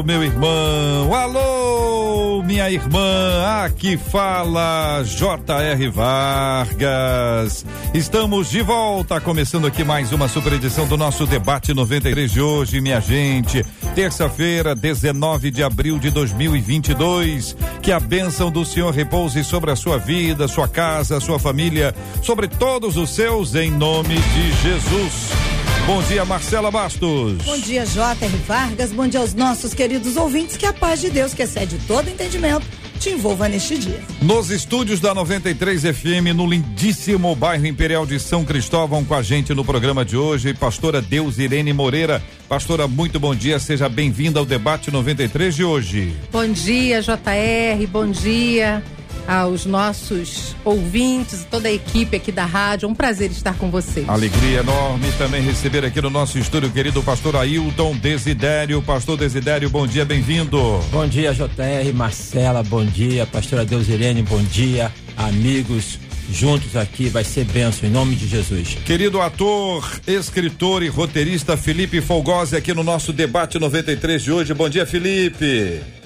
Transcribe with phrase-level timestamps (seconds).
[0.00, 1.12] meu irmão.
[1.12, 3.64] Alô, minha irmã.
[3.64, 5.88] Aqui fala J.R.
[5.88, 7.66] Vargas.
[7.92, 12.80] Estamos de volta, começando aqui mais uma super edição do nosso debate 93 de hoje,
[12.80, 13.64] minha gente.
[13.94, 17.56] Terça-feira, 19 de abril de 2022.
[17.82, 22.46] Que a bênção do Senhor repouse sobre a sua vida, sua casa, sua família, sobre
[22.46, 25.51] todos os seus, em nome de Jesus.
[25.84, 27.42] Bom dia, Marcela Bastos.
[27.44, 28.36] Bom dia, J.R.
[28.46, 28.92] Vargas.
[28.92, 30.56] Bom dia aos nossos queridos ouvintes.
[30.56, 32.64] Que a paz de Deus, que excede todo entendimento,
[33.00, 34.00] te envolva neste dia.
[34.22, 39.52] Nos estúdios da 93 FM, no lindíssimo bairro Imperial de São Cristóvão, com a gente
[39.54, 42.22] no programa de hoje, pastora Deus Irene Moreira.
[42.48, 46.16] Pastora, muito bom dia, seja bem-vinda ao debate 93 de hoje.
[46.30, 48.84] Bom dia, JR, bom dia
[49.26, 52.86] aos nossos ouvintes, toda a equipe aqui da rádio.
[52.86, 54.08] É um prazer estar com vocês.
[54.08, 58.82] Alegria enorme também receber aqui no nosso estúdio o querido pastor Ailton Desidério.
[58.82, 60.60] Pastor Desidério, bom dia, bem-vindo.
[60.90, 65.98] Bom dia, JR, Marcela, bom dia, pastora Deusirene, bom dia, amigos.
[66.30, 68.76] Juntos aqui vai ser benção em nome de Jesus.
[68.86, 74.54] Querido ator, escritor e roteirista Felipe Folgosi aqui no nosso debate 93 de hoje.
[74.54, 76.01] Bom dia, Felipe.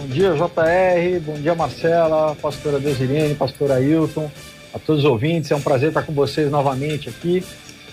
[0.00, 1.20] Bom dia, JR.
[1.20, 4.30] Bom dia, Marcela, pastora Desirene, pastora Ailton,
[4.72, 5.50] a todos os ouvintes.
[5.50, 7.44] É um prazer estar com vocês novamente aqui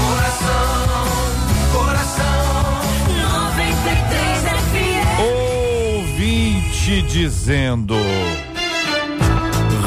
[0.07, 1.08] Coração,
[6.89, 7.95] Ouvinte dizendo: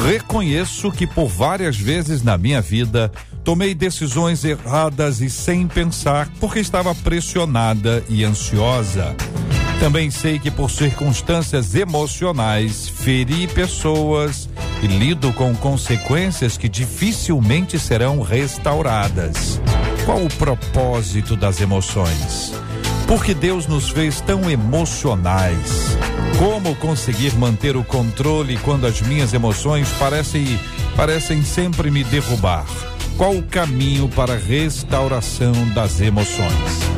[0.07, 3.11] Reconheço que por várias vezes na minha vida
[3.43, 9.13] tomei decisões erradas e sem pensar, porque estava pressionada e ansiosa.
[9.81, 14.49] Também sei que por circunstâncias emocionais feri pessoas
[14.81, 19.59] e lido com consequências que dificilmente serão restauradas.
[20.05, 22.53] Qual o propósito das emoções?
[23.07, 25.97] Porque Deus nos fez tão emocionais.
[26.39, 30.59] Como conseguir manter o controle quando as minhas emoções parecem
[30.95, 32.65] parecem sempre me derrubar?
[33.17, 36.93] Qual o caminho para a restauração das emoções?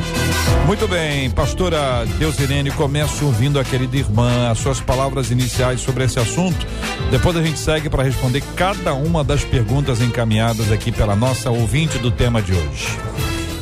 [0.66, 6.18] Muito bem, pastora Deusirene, começo ouvindo a querida irmã, as suas palavras iniciais sobre esse
[6.18, 6.66] assunto.
[7.10, 11.98] Depois a gente segue para responder cada uma das perguntas encaminhadas aqui pela nossa ouvinte
[11.98, 12.98] do tema de hoje.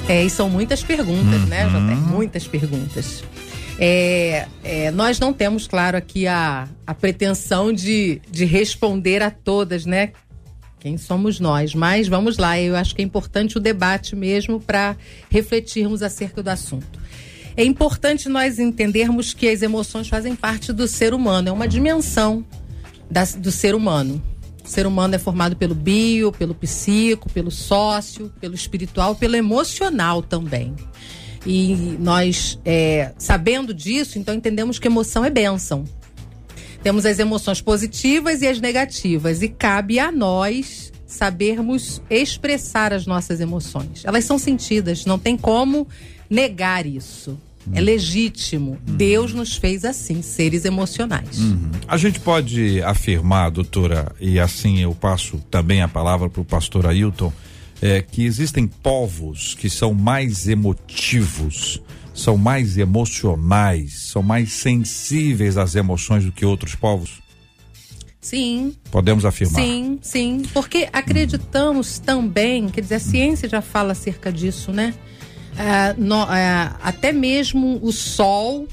[0.09, 1.87] É, e são muitas perguntas, né, Uhum.
[1.87, 1.97] JR?
[1.97, 3.25] Muitas perguntas.
[3.79, 9.85] É, é, nós não temos, claro, aqui a, a pretensão de, de responder a todas,
[9.87, 10.13] né?
[10.79, 11.75] Quem somos nós?
[11.75, 14.95] Mas vamos lá, eu acho que é importante o debate mesmo para
[15.31, 17.01] refletirmos acerca do assunto.
[17.57, 22.45] É importante nós entendermos que as emoções fazem parte do ser humano, é uma dimensão
[23.11, 24.23] da- do ser humano.
[24.65, 30.23] O ser humano é formado pelo bio, pelo psico, pelo sócio, pelo espiritual, pelo emocional
[30.23, 30.75] também.
[31.47, 35.85] E nós, é, sabendo disso, então entendemos que emoção é bênção.
[36.83, 43.41] Temos as emoções positivas e as negativas, e cabe a nós sabermos expressar as nossas
[43.41, 44.03] emoções.
[44.05, 45.87] Elas são sentidas, não tem como
[46.29, 47.39] negar isso.
[47.73, 48.79] É legítimo.
[48.83, 51.39] Deus nos fez assim, seres emocionais.
[51.89, 56.87] A gente pode afirmar, doutora, e assim eu passo também a palavra para o pastor
[56.87, 57.33] Ailton,
[57.81, 61.81] é, que existem povos que são mais emotivos,
[62.15, 67.23] são mais emocionais, são mais sensíveis às emoções do que outros povos?
[68.21, 69.61] Sim, Podemos afirmar.
[69.61, 70.43] sim, sim.
[70.55, 74.95] Porque acreditamos também, quer dizer, a ciência já fala acerca disso, né?
[75.59, 78.67] Ah, no- ah, até mesmo o sol,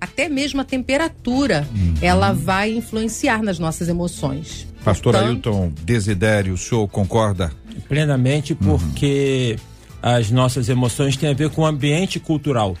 [0.00, 1.66] até mesmo a temperatura,
[2.02, 4.66] ela vai influenciar nas nossas emoções.
[4.84, 7.52] Pastor Portanto, Ailton Desidério, o senhor concorda?
[7.88, 9.56] Plenamente, porque
[10.02, 12.76] as nossas emoções têm a ver com o ambiente cultural,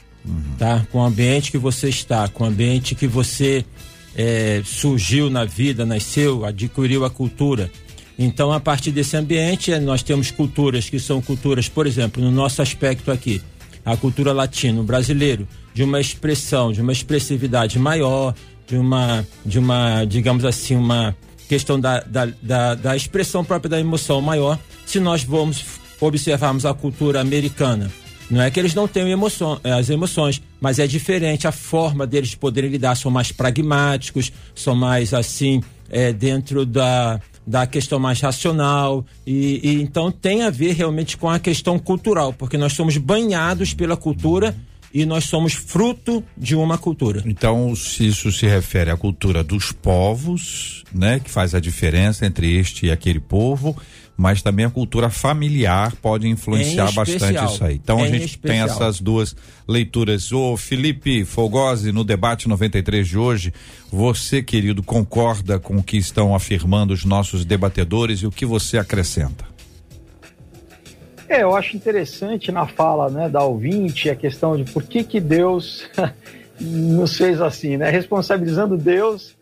[0.58, 0.86] tá?
[0.92, 3.64] Com o ambiente que você está, com o ambiente que você
[4.16, 7.70] eh, surgiu na vida, nasceu, adquiriu a cultura.
[8.18, 12.30] Então, a partir desse ambiente, eh, nós temos culturas que são culturas, por exemplo, no
[12.30, 13.42] nosso aspecto aqui,
[13.84, 18.34] a cultura latino brasileiro, de uma expressão, de uma expressividade maior,
[18.66, 21.14] de uma, de uma digamos assim, uma
[21.48, 25.64] questão da, da, da, da expressão própria da emoção maior, se nós vamos
[26.00, 27.90] observarmos a cultura americana.
[28.28, 32.06] Não é que eles não tenham emoção, eh, as emoções, mas é diferente a forma
[32.06, 32.96] deles poderem lidar.
[32.96, 39.04] São mais pragmáticos, são mais assim, eh, dentro da, da questão mais racional.
[39.26, 43.72] E, e então tem a ver realmente com a questão cultural, porque nós somos banhados
[43.72, 44.54] pela cultura
[44.92, 47.22] e nós somos fruto de uma cultura.
[47.26, 52.56] Então, se isso se refere à cultura dos povos, né, que faz a diferença entre
[52.56, 53.76] este e aquele povo,
[54.16, 57.46] mas também a cultura familiar pode influenciar Em bastante especial.
[57.46, 57.74] isso aí.
[57.74, 58.68] Então a Em gente tem especial.
[58.68, 59.36] essas duas
[59.68, 60.32] leituras.
[60.32, 63.52] Ô Felipe Fogosi, no debate 93 de hoje,
[63.92, 68.78] você, querido, concorda com o que estão afirmando os nossos debatedores e o que você
[68.78, 69.44] acrescenta?
[71.28, 75.20] É, eu acho interessante na fala né, da ouvinte a questão de por que, que
[75.20, 75.84] Deus
[76.60, 77.90] nos fez assim, né?
[77.90, 79.34] Responsabilizando Deus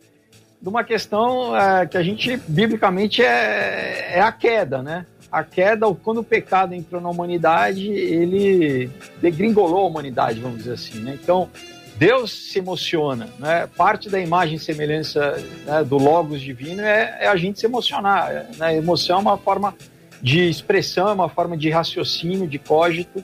[0.65, 5.05] de uma questão é, que a gente, biblicamente, é, é a queda, né?
[5.31, 8.91] A queda, quando o pecado entrou na humanidade, ele
[9.21, 11.19] degringolou a humanidade, vamos dizer assim, né?
[11.23, 11.51] Então,
[11.99, 13.69] Deus se emociona, né?
[13.77, 18.31] Parte da imagem e semelhança né, do Logos divino é, é a gente se emocionar,
[18.31, 18.75] é, né?
[18.75, 19.75] Emoção é uma forma
[20.23, 23.23] de expressão, é uma forma de raciocínio, de cógito.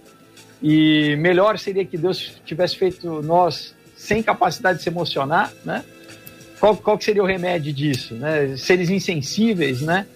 [0.63, 5.83] E melhor seria que Deus tivesse feito nós sem capacidade de se emocionar, né?
[6.61, 8.55] Qual, qual que seria o remédio disso, né?
[8.57, 10.07] Seres insensíveis, né?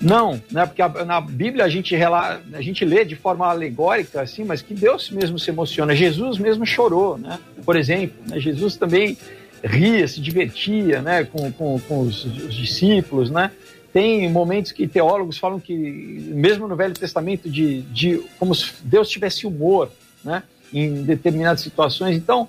[0.00, 0.64] Não, né?
[0.66, 4.62] Porque a- na Bíblia a gente, rela, a gente lê de forma alegórica, assim, mas
[4.62, 5.94] que Deus mesmo se emociona.
[5.94, 7.38] Jesus mesmo chorou, né?
[7.64, 8.40] Por exemplo, né?
[8.40, 9.16] Jesus também
[9.62, 11.24] ria, se divertia, né?
[11.24, 13.50] Com, com, com os, os discípulos, né?
[13.92, 19.08] Tem momentos que teólogos falam que, mesmo no Velho Testamento, de, de como se Deus
[19.08, 19.90] tivesse humor,
[20.24, 20.42] né?
[20.72, 22.16] Em determinadas situações.
[22.16, 22.48] Então,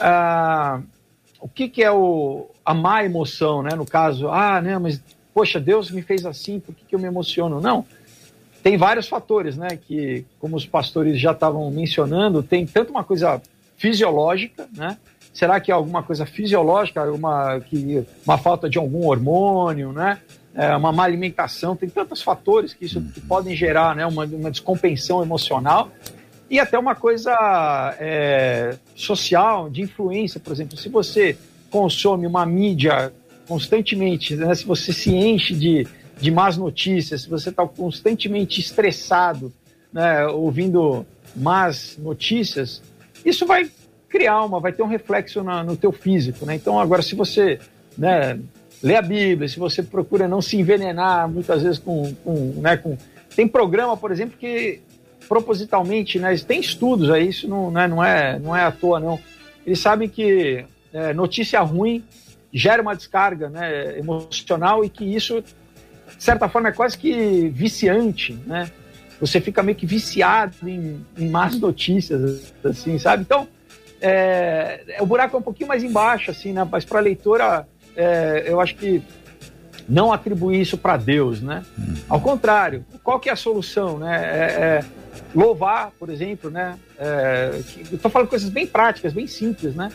[0.00, 0.80] ah,
[1.40, 3.76] o que, que é o, a má emoção, né?
[3.76, 5.00] No caso, ah, né, mas
[5.32, 7.60] poxa, Deus me fez assim, por que, que eu me emociono?
[7.60, 7.86] Não.
[8.62, 9.78] Tem vários fatores, né?
[9.86, 13.40] Que, como os pastores já estavam mencionando, tem tanto uma coisa
[13.76, 14.98] fisiológica, né?
[15.32, 20.18] Será que é alguma coisa fisiológica, uma, que, uma falta de algum hormônio, né?
[20.54, 24.50] É, uma má alimentação, tem tantos fatores que isso que podem gerar né, uma, uma
[24.50, 25.90] descompensão emocional
[26.48, 27.36] e até uma coisa
[28.00, 31.36] é, social, de influência, por exemplo, se você
[31.76, 33.12] consome uma mídia
[33.46, 35.86] constantemente, né, se você se enche de,
[36.18, 39.52] de más notícias, se você está constantemente estressado,
[39.92, 41.04] né, ouvindo
[41.36, 42.82] más notícias,
[43.24, 43.70] isso vai
[44.08, 46.54] criar uma, vai ter um reflexo na- no teu físico, né?
[46.54, 47.58] Então agora se você,
[47.98, 48.38] né,
[48.82, 52.96] lê a Bíblia, se você procura não se envenenar muitas vezes com, com, né, com
[53.34, 54.80] tem programa, por exemplo, que
[55.28, 59.20] propositalmente, né, tem estudos aí, isso não, né, não é não é à toa não.
[59.66, 60.64] Eles sabem que
[60.96, 62.02] é, notícia ruim
[62.52, 68.32] gera uma descarga, né, emocional e que isso de certa forma é quase que viciante,
[68.46, 68.70] né?
[69.20, 73.22] Você fica meio que viciado em, em más notícias, assim, sabe?
[73.22, 73.46] Então,
[74.00, 76.66] é, é, o buraco é um pouquinho mais embaixo, assim, né?
[76.70, 79.02] Mas para a leitora, é, eu acho que
[79.88, 81.62] não atribuir isso para Deus, né?
[82.08, 84.16] Ao contrário, qual que é a solução, né?
[84.16, 84.84] É, é
[85.34, 86.78] louvar, por exemplo, né?
[86.98, 87.60] É,
[88.00, 89.90] tô falando coisas bem práticas, bem simples, né?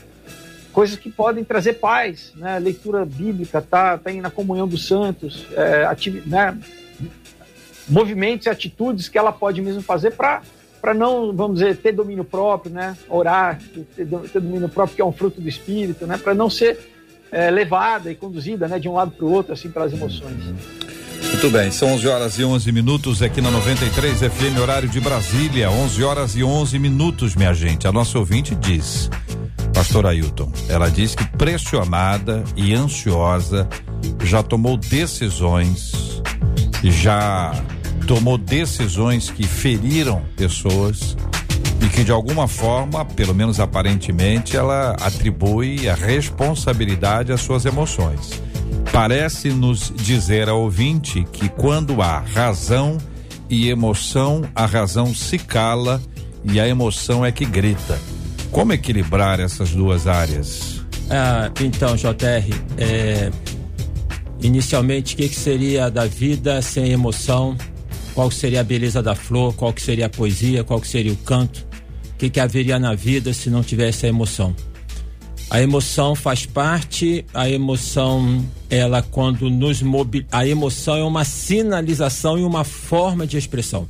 [0.71, 2.59] Coisas que podem trazer paz, né?
[2.59, 6.57] Leitura bíblica, tá, tá na comunhão dos santos, é, ativi- né?
[7.87, 10.41] movimentos e atitudes que ela pode mesmo fazer para
[10.81, 12.97] para não, vamos dizer, ter domínio próprio, né?
[13.07, 13.59] Orar,
[13.95, 16.17] ter, ter domínio próprio, que é um fruto do espírito, né?
[16.17, 16.79] Para não ser
[17.31, 20.37] é, levada e conduzida, né, de um lado para o outro, assim, pelas emoções.
[21.29, 25.69] Muito bem, são 11 horas e 11 minutos aqui na 93 FM, horário de Brasília.
[25.69, 27.87] 11 horas e 11 minutos, minha gente.
[27.87, 29.09] A nossa ouvinte diz,
[29.73, 33.67] Pastor Ailton, ela diz que pressionada e ansiosa
[34.23, 36.21] já tomou decisões,
[36.83, 37.53] já
[38.07, 41.15] tomou decisões que feriram pessoas
[41.81, 48.41] e que de alguma forma, pelo menos aparentemente, ela atribui a responsabilidade às suas emoções.
[48.91, 52.97] Parece nos dizer a ouvinte que quando há razão
[53.49, 56.01] e emoção, a razão se cala
[56.43, 57.99] e a emoção é que grita.
[58.51, 60.81] Como equilibrar essas duas áreas?
[61.09, 63.31] Ah, então, JR, é,
[64.41, 67.57] inicialmente, o que, que seria da vida sem emoção?
[68.13, 69.53] Qual seria a beleza da flor?
[69.55, 70.63] Qual que seria a poesia?
[70.65, 71.65] Qual que seria o canto?
[72.13, 74.53] O que, que haveria na vida se não tivesse a emoção?
[75.49, 80.25] A emoção faz parte, a emoção, ela quando nos mobil...
[80.31, 83.87] a emoção é uma sinalização e uma forma de expressão.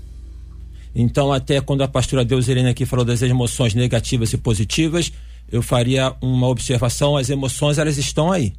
[0.93, 5.11] Então, até quando a pastora Deuselina aqui falou das emoções negativas e positivas,
[5.51, 8.53] eu faria uma observação, as emoções elas estão aí.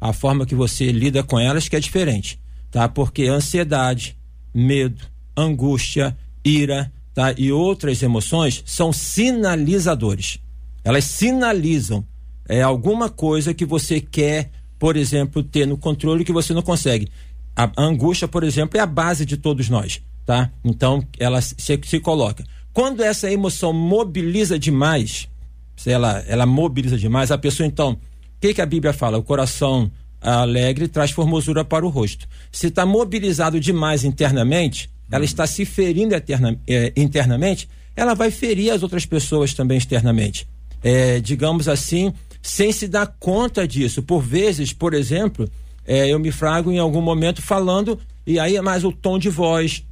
[0.00, 2.38] A forma que você lida com elas que é diferente,
[2.70, 2.88] tá?
[2.88, 4.16] Porque ansiedade,
[4.54, 5.04] medo,
[5.36, 7.34] angústia, ira, tá?
[7.36, 10.38] E outras emoções são sinalizadores.
[10.84, 12.04] Elas sinalizam
[12.48, 17.08] é alguma coisa que você quer, por exemplo, ter no controle que você não consegue.
[17.56, 20.50] A angústia, por exemplo, é a base de todos nós, tá?
[20.64, 22.44] Então, ela se, se coloca.
[22.72, 25.28] Quando essa emoção mobiliza demais,
[25.76, 27.98] se ela, ela mobiliza demais, a pessoa então, o
[28.40, 29.16] que, que a Bíblia fala?
[29.16, 29.90] O coração
[30.20, 32.28] alegre traz formosura para o rosto.
[32.50, 38.70] Se está mobilizado demais internamente, ela está se ferindo eterna, eh, internamente, ela vai ferir
[38.72, 40.46] as outras pessoas também externamente.
[40.82, 44.02] É, digamos assim, sem se dar conta disso.
[44.02, 45.48] Por vezes, por exemplo,
[45.86, 49.30] é, eu me frago em algum momento falando, e aí é mais o tom de
[49.30, 49.84] voz.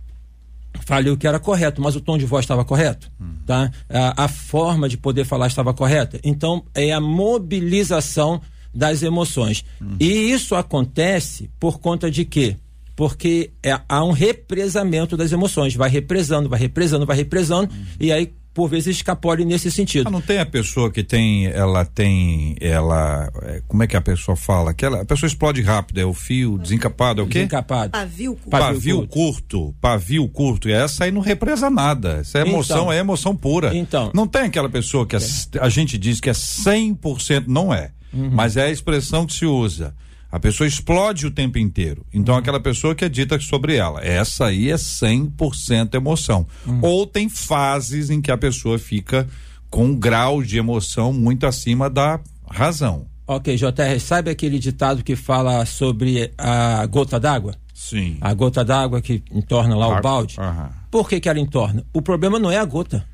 [0.86, 3.10] Falei o que era correto, mas o tom de voz estava correto,
[3.46, 3.70] tá?
[3.88, 6.20] A, a forma de poder falar estava correta.
[6.22, 8.40] Então, é a mobilização
[8.74, 9.64] das emoções.
[10.00, 12.56] E isso acontece por conta de quê?
[12.96, 15.74] Porque é, há um represamento das emoções.
[15.74, 20.06] Vai represando, vai represando, vai represando, e aí por vezes escapole nesse sentido.
[20.06, 24.00] Ah, não tem a pessoa que tem, ela tem, ela, é, como é que a
[24.00, 24.70] pessoa fala?
[24.70, 27.40] Aquela, a pessoa explode rápido, é o fio desencapado, é o quê?
[27.40, 27.90] Desencapado.
[27.90, 28.50] Pavio curto.
[28.50, 29.08] Pavio Pavio curto.
[29.12, 32.18] curto, pavio curto, e essa aí não represa nada.
[32.20, 32.92] Essa é emoção, Então.
[32.92, 33.76] é emoção pura.
[33.76, 34.12] Então.
[34.14, 35.18] Não tem aquela pessoa que é,
[35.60, 38.30] a gente diz que é 100%, não é, Uhum.
[38.32, 39.94] mas é a expressão que se usa.
[40.34, 42.04] A pessoa explode o tempo inteiro.
[42.12, 44.04] Então, aquela pessoa que é dita sobre ela.
[44.04, 46.44] Essa aí é 100% emoção.
[46.82, 49.28] Ou tem fases em que a pessoa fica
[49.70, 52.18] com um grau de emoção muito acima da
[52.50, 53.06] razão.
[53.28, 57.54] Ok, JR, sabe aquele ditado que fala sobre a gota d'água?
[57.72, 58.18] Sim.
[58.20, 60.34] A gota d'água que entorna lá o balde?
[60.40, 60.68] Aham.
[60.90, 61.84] Por que, que ela entorna?
[61.92, 63.06] O problema não é a gota.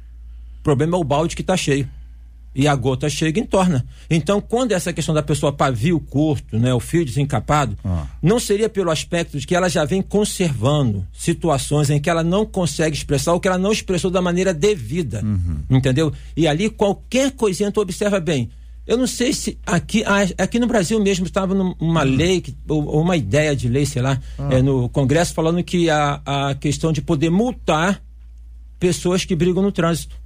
[0.61, 1.87] O problema é o balde que está cheio.
[2.54, 3.87] E a gota chega e entorna.
[4.11, 8.07] Então, quando essa questão da pessoa pavio curto, né, o fio desencapado, Ah.
[8.21, 12.45] não seria pelo aspecto de que ela já vem conservando situações em que ela não
[12.45, 15.23] consegue expressar ou que ela não expressou da maneira devida.
[15.71, 16.12] Entendeu?
[16.37, 18.50] E ali, qualquer coisinha, tu observa bem.
[18.87, 23.00] Eu não sei se aqui, ah, aqui no Brasil mesmo estava numa lei, que- ou,
[23.00, 24.19] uma ideia de lei, sei lá,
[24.50, 28.02] é, no Congresso, falando que a, a questão de poder multar
[28.80, 30.16] pessoas que brigam no trânsito.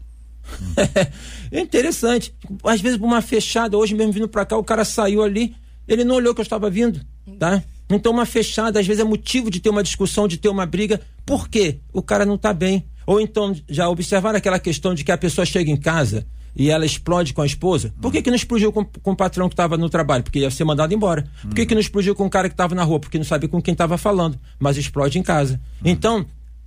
[1.51, 2.35] É interessante.
[2.65, 5.55] Às vezes, por uma fechada, hoje mesmo vindo pra cá, o cara saiu ali,
[5.87, 7.01] ele não olhou que eu estava vindo,
[7.39, 7.63] tá?
[7.91, 11.01] Então, uma fechada, às vezes, é motivo de ter uma discussão, de ter uma briga.
[11.27, 11.81] Por quê?
[11.93, 12.87] O cara não tá bem.
[13.07, 16.87] Ou então, já observaram aquela questão de que a pessoa chega em casa e ela
[16.87, 17.93] explode com a esposa?
[18.01, 20.23] Por que, que não explodiu com, com o patrão que estava no trabalho?
[20.23, 21.29] Porque ia ser mandado embora.
[21.43, 23.01] Por que, que não explodiu com o cara que estava na rua?
[23.01, 25.61] Porque não sabia com quem estava falando, mas explode em casa.
[25.85, 26.25] Então,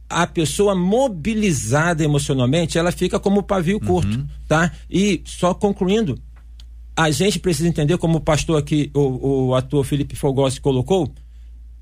[0.09, 4.71] a pessoa mobilizada emocionalmente, ela fica como pavio curto, tá?
[4.89, 6.17] E só concluindo,
[6.95, 11.13] a gente precisa entender, como o pastor aqui, o, o ator Felipe Fogossi colocou,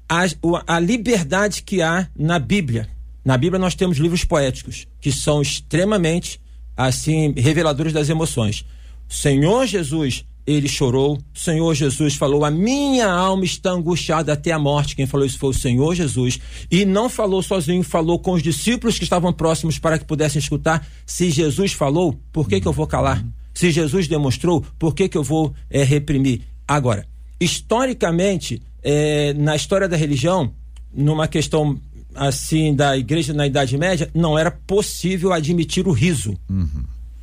[0.10, 0.26] a,
[0.68, 2.90] a liberdade que há na Bíblia.
[3.24, 6.40] Na Bíblia nós temos livros poéticos que são extremamente
[6.76, 8.66] assim reveladores das emoções.
[9.08, 11.18] Senhor Jesus, ele chorou.
[11.34, 14.96] O Senhor Jesus falou: "A minha alma está angustiada até a morte".
[14.96, 18.98] Quem falou isso foi o Senhor Jesus e não falou sozinho, falou com os discípulos
[18.98, 20.86] que estavam próximos para que pudessem escutar.
[21.06, 23.26] Se Jesus falou, por que que eu vou calar?
[23.56, 26.42] Se Jesus demonstrou, por que, que eu vou é, reprimir?
[26.68, 27.08] Agora,
[27.40, 30.54] historicamente, é, na história da religião,
[30.94, 31.80] numa questão
[32.14, 36.38] assim da igreja na Idade Média, não era possível admitir o riso.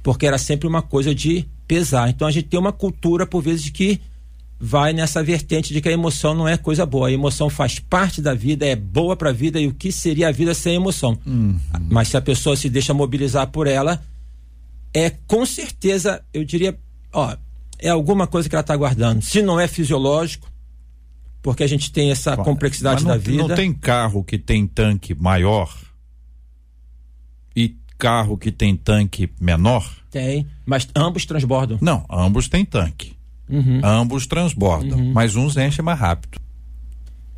[0.02, 2.10] Porque era sempre uma coisa de pesar.
[2.10, 3.98] Então a gente tem uma cultura, por vezes, que
[4.60, 7.08] vai nessa vertente de que a emoção não é coisa boa.
[7.08, 10.28] A emoção faz parte da vida, é boa para a vida e o que seria
[10.28, 11.18] a vida sem emoção?
[11.88, 14.02] Mas se a pessoa se deixa mobilizar por ela,
[14.92, 16.78] é com certeza, eu diria,
[17.10, 17.34] ó,
[17.78, 19.22] é alguma coisa que ela está guardando.
[19.22, 20.52] Se não é fisiológico,
[21.40, 23.48] porque a gente tem essa complexidade Mas não, da vida.
[23.48, 25.74] Não tem carro que tem tanque maior
[27.56, 29.88] e carro que tem tanque menor?
[30.10, 31.78] Tem, mas ambos transbordam.
[31.80, 33.14] Não, ambos têm tanque.
[33.82, 36.38] Ambos transbordam, mas uns enchem mais rápido.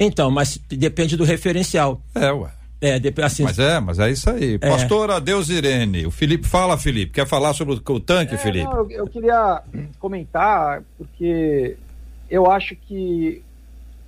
[0.01, 2.01] Então, mas depende do referencial.
[2.15, 2.51] É, ué.
[2.81, 4.59] É, dep- assim, Mas é, mas é isso aí.
[4.59, 7.13] Pastora Deus Irene, o Felipe fala, Felipe.
[7.13, 8.65] Quer falar sobre o, o tanque, É, Felipe?
[8.65, 9.63] não, eu, eu queria
[9.99, 11.77] comentar, porque
[12.31, 13.43] eu acho que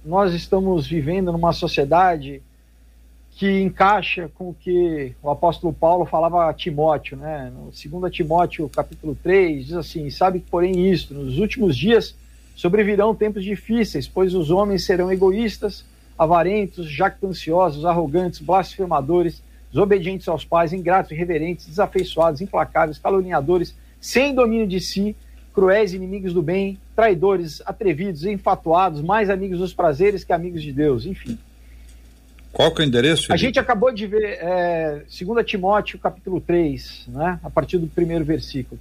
[0.04, 2.42] nós estamos vivendo numa sociedade
[3.36, 7.52] que encaixa com o que o apóstolo Paulo falava a Timóteo, né?
[7.54, 12.16] No 2 Timóteo, capítulo 3, diz assim: Sabe, porém, isto, nos últimos dias
[12.54, 15.84] sobrevirão tempos difíceis, pois os homens serão egoístas,
[16.18, 24.80] avarentos, jactanciosos, arrogantes, blasfemadores, desobedientes aos pais, ingratos, irreverentes, desafeiçoados, implacáveis, caluniadores, sem domínio de
[24.80, 25.14] si,
[25.52, 31.04] cruéis, inimigos do bem, traidores, atrevidos, enfatuados, mais amigos dos prazeres que amigos de Deus,
[31.04, 31.38] enfim.
[32.56, 33.24] Qual que é o endereço?
[33.24, 33.38] A Felipe?
[33.48, 38.80] gente acabou de ver é, 2 Timóteo, capítulo 3, né, a partir do primeiro versículo.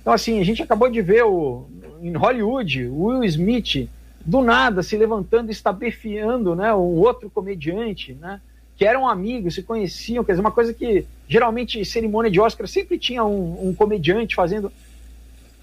[0.00, 1.66] Então, assim, a gente acabou de ver o,
[2.00, 3.88] em Hollywood o Will Smith,
[4.24, 8.40] do nada, se levantando, estabefiando né, um outro comediante, né,
[8.76, 12.96] que eram amigos, se conheciam, quer dizer, uma coisa que geralmente cerimônia de Oscar sempre
[12.96, 14.70] tinha um, um comediante fazendo.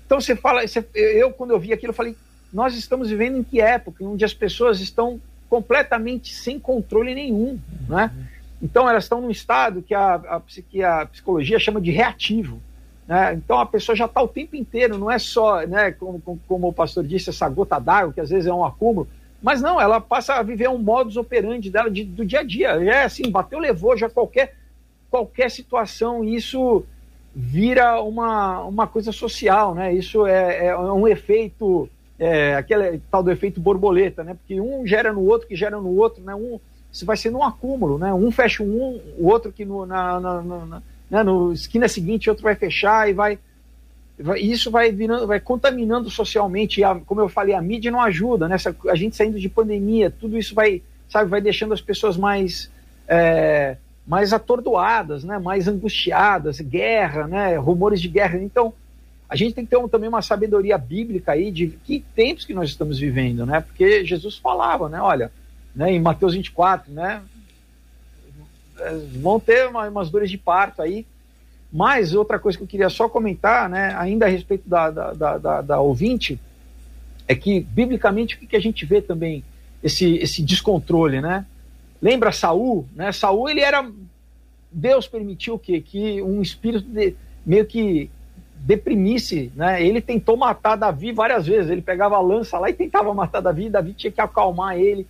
[0.06, 2.14] Então você fala, você- eu quando eu vi aquilo, eu falei,
[2.52, 4.04] nós estamos vivendo em que época?
[4.04, 5.18] Onde as pessoas estão
[5.54, 8.12] completamente sem controle nenhum, né?
[8.60, 12.60] Então elas estão num estado que a, a, que a psicologia chama de reativo.
[13.08, 13.36] Né?
[13.36, 16.68] Então a pessoa já está o tempo inteiro, não é só, né, como, como, como
[16.70, 19.08] o pastor disse, essa gota d'água, que às vezes é um acúmulo,
[19.44, 22.70] mas não, ela passa a viver um modus operandi dela de- do dia a dia.
[22.84, 24.56] É assim, bateu, levou, já qualquer,
[25.12, 26.84] qualquer situação, isso
[27.36, 29.94] vira uma, uma coisa social, né?
[29.94, 31.88] Isso é, é um efeito,
[32.24, 34.34] é, aquele tal do efeito borboleta, né?
[34.36, 36.34] Porque um gera no outro, que gera no outro, né?
[36.34, 36.60] Um,
[36.92, 38.14] isso vai sendo um acúmulo, né?
[38.14, 41.24] Um fecha um, o outro que no, na, na, na, na- né?
[41.24, 43.38] no esquina seguinte, outro vai fechar e vai,
[44.18, 46.84] vai- isso vai virando, vai contaminando socialmente.
[46.84, 48.56] A- como eu falei, a mídia não ajuda, né?
[48.90, 52.72] A gente saindo de pandemia, tudo isso vai, sabe, vai deixando as pessoas mais
[53.08, 53.76] é,
[54.08, 55.40] mais atordoadas, né?
[55.40, 57.58] Mais angustiadas, guerra, né?
[57.58, 58.38] Rumores de guerra.
[58.38, 58.74] Então,
[59.34, 62.54] a gente tem que ter um- também uma sabedoria bíblica aí de que tempos que
[62.54, 63.62] nós estamos vivendo, né?
[63.62, 65.02] Porque Jesus falava, né?
[65.02, 65.32] Olha,
[65.76, 65.92] né?
[65.92, 67.20] Em Mateus 24, né?
[68.80, 71.04] eh, Vão ter uma- umas dores de parto aí.
[71.72, 73.96] Mas outra coisa que eu queria só comentar, né?
[73.98, 76.40] Ainda a respeito da, da, da, da- da ouvinte,
[77.28, 79.44] é que biblicamente o que, que a gente vê também
[79.82, 81.44] esse, esse descontrole, né?
[82.00, 83.12] Lembra Saul, né?
[83.12, 83.90] Saul ele era
[84.72, 88.10] Deus permitiu que que um espírito de- meio que
[88.66, 89.86] deprimisse, né?
[89.86, 91.70] Ele tentou matar Davi várias vezes.
[91.70, 93.70] Ele pegava a lança lá e tentava matar Davi.
[93.70, 95.06] Davi tinha que acalmar ele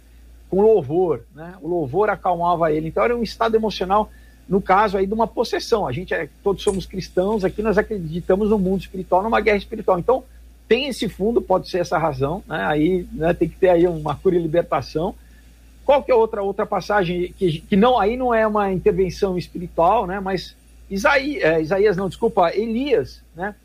[0.49, 1.55] com louvor, né?
[1.61, 2.87] O louvor acalmava ele.
[2.87, 4.09] Então era um estado emocional
[4.49, 5.87] no caso aí de uma possessão.
[5.87, 9.99] A gente é, todos somos cristãos, aqui nós acreditamos no mundo espiritual, numa guerra espiritual.
[9.99, 10.23] Então
[10.67, 12.65] tem esse fundo, pode ser essa razão, né?
[12.65, 15.13] Aí né, tem que ter aí uma cura e libertação.
[15.85, 20.07] Qual que é outra outra passagem que, que não aí não é uma intervenção espiritual,
[20.07, 20.19] né?
[20.19, 20.55] Mas
[20.93, 23.55] Isaías, é, Isaías não, desculpa, Elias, né?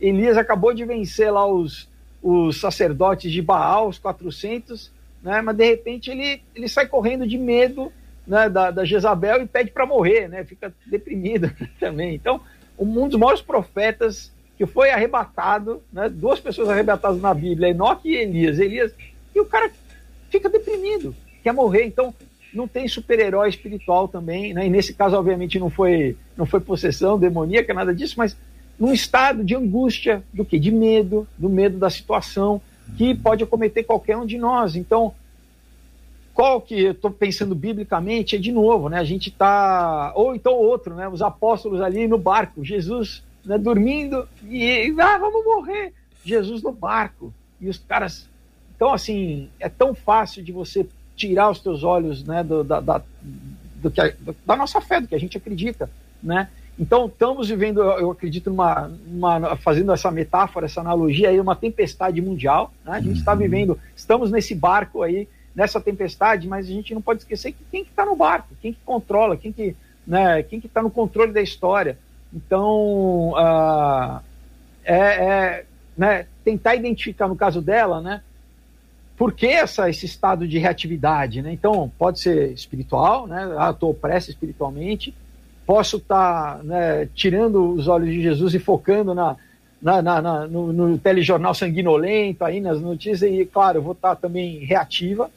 [0.00, 1.86] Elias acabou de vencer lá os,
[2.22, 4.90] os sacerdotes de Baal, os 400,
[5.22, 5.42] né?
[5.42, 7.92] Mas de repente ele, ele sai correndo de medo
[8.26, 10.44] né, da, da Jezabel e pede para morrer, né?
[10.44, 12.14] Fica deprimido também.
[12.14, 12.40] Então,
[12.78, 16.08] um dos maiores profetas que foi arrebatado, né?
[16.08, 18.58] Duas pessoas arrebatadas na Bíblia, Enoque e Elias.
[18.58, 18.94] Elias
[19.34, 19.70] e o cara
[20.30, 21.84] fica deprimido, quer morrer.
[21.84, 22.14] Então,
[22.52, 24.66] não tem super-herói espiritual também, né?
[24.66, 28.36] E nesse caso, obviamente, não foi, não foi possessão demoníaca, nada disso, mas
[28.78, 30.58] num estado de angústia, do que?
[30.58, 32.60] De medo, do medo da situação,
[32.96, 34.76] que pode acometer qualquer um de nós.
[34.76, 35.14] Então,
[36.32, 38.98] qual que eu estou pensando biblicamente é de novo, né?
[38.98, 41.08] A gente está ou então outro, né?
[41.08, 45.92] Os apóstolos ali no barco, Jesus né, dormindo e ah, vamos morrer,
[46.24, 48.28] Jesus no barco e os caras.
[48.76, 50.86] Então assim é tão fácil de você
[51.18, 52.42] tirar os teus olhos, né?
[52.44, 53.02] Do, da, da,
[53.82, 54.12] do que a-
[54.46, 55.90] da nossa fé, do que a gente acredita,
[56.22, 56.48] né?
[56.78, 62.20] Então, estamos vivendo, eu acredito, numa, numa- fazendo essa metáfora, essa analogia aí, uma tempestade
[62.22, 62.72] mundial.
[62.84, 62.92] Né?
[62.92, 67.22] A gente está vivendo, estamos nesse barco aí, nessa tempestade, mas a gente não pode
[67.22, 69.74] esquecer que quem que está no barco, quem que controla, quem que
[70.06, 71.98] né, quem que está no controle da história.
[72.32, 74.22] Então, ah,
[74.84, 75.64] é, é,
[75.96, 78.22] né, tentar identificar, no caso dela, né,
[79.18, 81.52] por que essa, esse estado de reatividade, né?
[81.52, 83.52] Então, pode ser espiritual, né?
[83.58, 85.12] Ah, estou opresso espiritualmente,
[85.66, 89.36] posso estar né, tirando os olhos de Jesus e focando na,
[89.82, 94.60] na, na- na- no, no telejornal sanguinolento, aí nas notícias, e claro, vou estar também
[94.64, 95.28] reativa.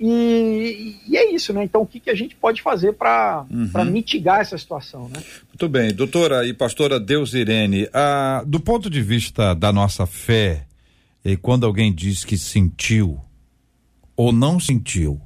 [0.00, 1.62] E, e é isso, né?
[1.62, 3.44] Então, o que, que a gente pode fazer para
[3.86, 5.22] mitigar essa situação, né?
[5.48, 10.64] Muito bem, doutora e pastora Deus Irene, ah, do ponto de vista da nossa fé,
[11.24, 13.20] e quando alguém diz que sentiu
[14.16, 15.20] ou não sentiu,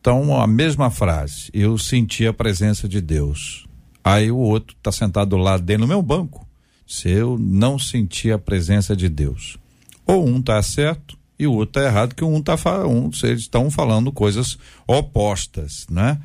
[0.00, 3.66] então a mesma frase, eu senti a presença de Deus.
[4.04, 6.46] Aí o outro está sentado lá dentro do meu banco,
[6.86, 9.58] se eu não senti a presença de Deus.
[10.06, 12.54] Ou um está certo e o outro está errado, que um tá
[12.86, 14.56] um, vocês estão falando coisas
[14.86, 16.20] opostas, né?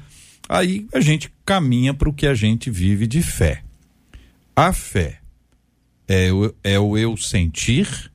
[0.47, 3.63] Aí a gente caminha para o que a gente vive de fé.
[4.55, 5.21] A fé
[6.07, 8.10] é o, é o eu sentir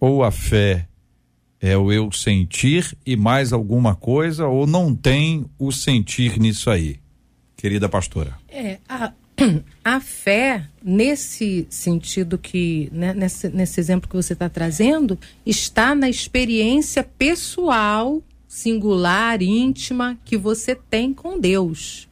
[0.00, 0.88] ou a fé
[1.60, 7.00] é o eu sentir e mais alguma coisa ou não tem o sentir nisso aí,
[7.56, 8.36] querida pastora?
[8.48, 9.12] É, a,
[9.84, 16.08] a fé, nesse sentido que, né, nesse, nesse exemplo que você está trazendo, está na
[16.08, 22.08] experiência pessoal, singular, íntima que você tem com Deus.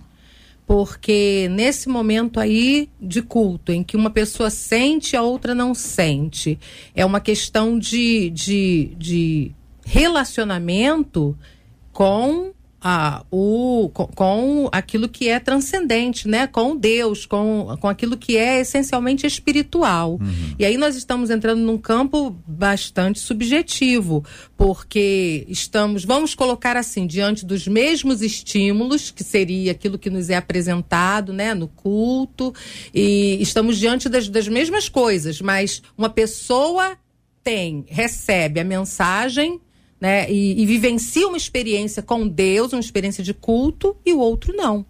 [0.67, 5.75] Porque nesse momento aí de culto, em que uma pessoa sente e a outra não
[5.75, 6.59] sente,
[6.95, 9.53] é uma questão de, de, de
[9.85, 11.37] relacionamento
[11.93, 12.54] com
[12.87, 16.47] a, o, com, com aquilo que é transcendente, né?
[16.47, 20.21] Com Deus, com, com aquilo que é essencialmente espiritual.
[20.59, 24.23] E aí nós estamos entrando num campo bastante subjetivo,
[24.55, 30.37] porque estamos, vamos colocar assim, diante dos mesmos estímulos, que seria aquilo que nos é
[30.37, 31.55] apresentado, né?
[31.55, 32.53] No culto,
[32.93, 36.99] e estamos diante das, das mesmas coisas, mas uma pessoa
[37.43, 39.59] tem, recebe a mensagem
[40.05, 44.53] né, e, e vivencia uma experiência com Deus, uma experiência de culto, e o outro
[44.55, 44.85] não.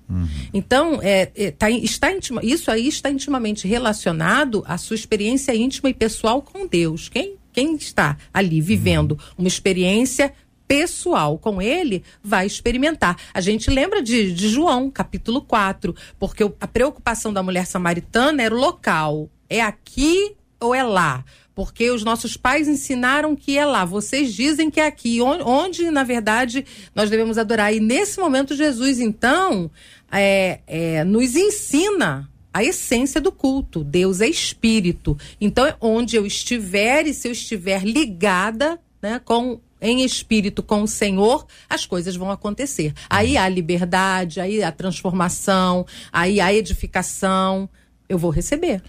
[0.53, 5.89] Então, é, é, tá, está intima- isso aí está intimamente relacionado à sua experiência íntima
[5.89, 7.09] e pessoal com Deus.
[7.09, 10.33] Quem, quem está ali vivendo uma experiência
[10.67, 13.17] pessoal com ele vai experimentar.
[13.33, 18.53] A gente lembra de, de João, capítulo 4, porque a preocupação da mulher samaritana era
[18.53, 19.31] o local.
[19.49, 21.25] É aqui ou é lá?
[21.55, 23.85] Porque os nossos pais ensinaram que é lá.
[23.85, 27.73] Vocês dizem que é aqui, onde, na verdade, nós devemos adorar.
[27.73, 29.71] E nesse momento, Jesus, então,
[30.11, 33.85] é, é, nos ensina a essência do culto.
[33.85, 35.17] Deus é espírito.
[35.41, 40.83] Então, é onde eu estiver e se eu estiver ligada né, com em espírito com
[40.83, 42.95] o Senhor, as coisas vão acontecer.
[43.09, 47.69] Aí há liberdade, aí há transformação, aí há edificação.
[48.09, 48.83] Eu vou receber.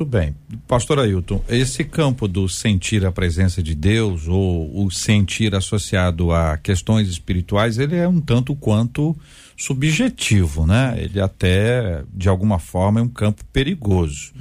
[0.00, 0.34] Muito bem.
[0.66, 6.56] Pastor Ailton, esse campo do sentir a presença de Deus ou o sentir associado a
[6.56, 9.14] questões espirituais, ele é um tanto quanto
[9.58, 10.94] subjetivo, né?
[10.96, 14.32] Ele até, de alguma forma, é um campo perigoso.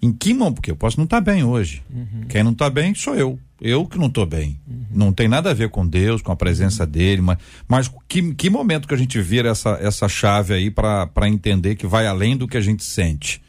[0.00, 0.54] Em que momento?
[0.54, 1.82] Porque eu posso não estar bem hoje.
[2.30, 3.38] Quem não está bem sou eu.
[3.60, 4.58] Eu que não estou bem.
[4.90, 7.36] Não tem nada a ver com Deus, com a presença dele, mas,
[7.68, 11.86] mas que, que momento que a gente vira essa, essa chave aí para entender que
[11.86, 13.42] vai além do que a gente sente?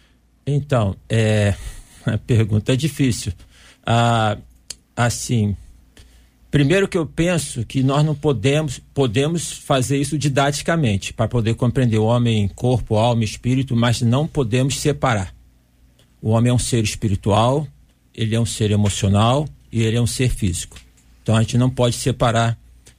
[0.55, 1.53] Então, é,
[2.05, 3.31] a pergunta é difícil.
[3.85, 4.37] Ah,
[4.95, 5.55] assim,
[6.49, 11.97] primeiro que eu penso que nós não podemos podemos fazer isso didaticamente para poder compreender
[11.97, 15.33] o homem corpo, alma, espírito, mas não podemos separar.
[16.21, 17.65] O homem é um ser espiritual,
[18.13, 20.77] ele é um ser emocional e ele é um ser físico.
[21.21, 22.57] Então a gente não pode separar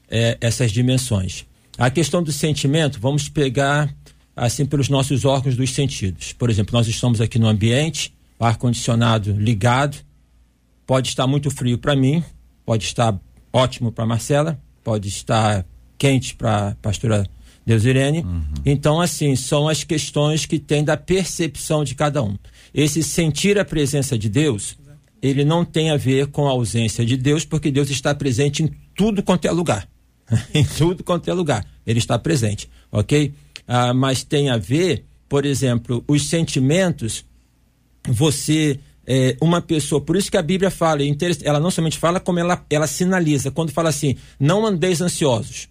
[0.08, 1.44] eh, essas dimensões.
[1.76, 3.94] A questão do sentimento, vamos pegar
[4.34, 6.32] assim pelos nossos órgãos dos sentidos.
[6.32, 9.96] Por exemplo, nós estamos aqui no ambiente, ar condicionado ligado,
[10.86, 12.22] pode estar muito frio para mim,
[12.64, 13.18] pode estar
[13.52, 15.64] ótimo para Marcela, pode estar
[15.98, 17.28] quente para pastora
[17.66, 18.24] Deusirene.
[18.64, 22.36] Então, assim, são as questões que tem da percepção de cada um.
[22.72, 24.78] Esse sentir a presença de Deus,
[25.22, 28.70] ele não tem a ver com a ausência de Deus, porque Deus está presente em
[28.94, 29.88] tudo quanto é lugar.
[30.54, 31.66] em tudo quanto é lugar.
[31.86, 33.32] Ele está presente, ok?
[33.72, 37.24] Ah, mas tem a ver, por exemplo, os sentimentos,
[38.08, 42.18] você é, uma pessoa, por isso que a Bíblia fala, é ela não somente fala,
[42.18, 45.68] como ela, ela sinaliza, quando fala assim, não andeis ansiosos.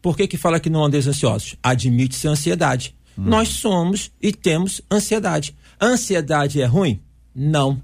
[0.00, 1.56] Por que que fala que não andeis ansiosos?
[1.60, 2.94] Admite-se ansiedade.
[3.16, 5.52] Nós somos e temos ansiedade.
[5.80, 7.00] Ansiedade é ruim?
[7.34, 7.82] Não.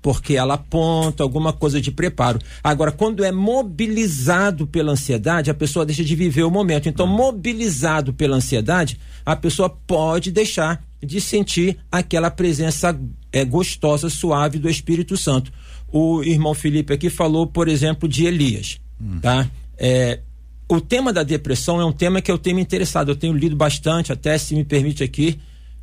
[0.00, 2.38] Porque ela aponta alguma coisa de preparo.
[2.62, 6.88] Agora, quando é mobilizado pela ansiedade, a pessoa deixa de viver o momento.
[6.88, 12.98] Então, mobilizado pela ansiedade, a pessoa pode deixar de sentir aquela presença
[13.32, 15.52] é, gostosa, suave do Espírito Santo.
[15.90, 18.80] O irmão Felipe aqui falou, por exemplo, de Elias.
[19.20, 19.50] Tá?
[19.76, 20.20] É,
[20.68, 23.10] o tema da depressão é um tema que eu tenho me interessado.
[23.10, 25.38] Eu tenho lido bastante, até se me permite aqui.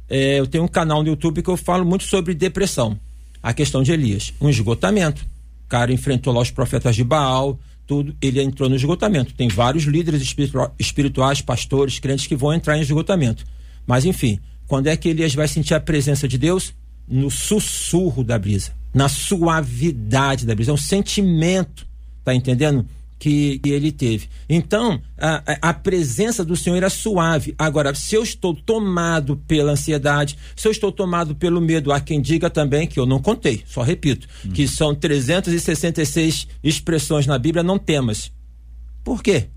[0.10, 2.98] é, eu tenho um canal no YouTube que eu falo muito sobre depressão.
[3.46, 4.34] A questão de Elias.
[4.42, 5.24] Um esgotamento.
[5.66, 8.16] O cara enfrentou lá os profetas de Baal, tudo.
[8.20, 9.36] Ele entrou no esgotamento.
[9.36, 13.46] Tem vários líderes espiritua- espirituais, pastores, crentes que vão entrar em esgotamento.
[13.86, 16.74] Mas, enfim, quando é que Elias vai sentir a presença de Deus?
[17.08, 20.72] No sussurro da brisa, na suavidade da brisa.
[20.72, 21.86] É um sentimento,
[22.24, 22.84] tá entendendo?
[23.18, 24.28] Que, que ele teve.
[24.48, 27.56] Então, a, a- a presença do Senhor era suave.
[27.58, 32.22] Agora, se eu estou tomado pela ansiedade, se eu estou tomado pelo medo, há quem
[32.22, 37.78] diga também que eu não contei, só repito, que são 366 expressões na Bíblia, não
[37.80, 38.32] temas.
[39.04, 39.48] Por quê?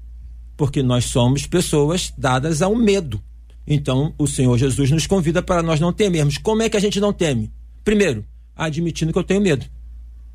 [0.56, 3.20] Porque nós somos pessoas dadas ao medo.
[3.66, 6.38] Então, o Senhor Jesus nos convida para nós não temermos.
[6.38, 7.50] Como é que a gente não teme?
[7.84, 8.24] Primeiro,
[8.56, 9.66] admitindo que eu tenho medo.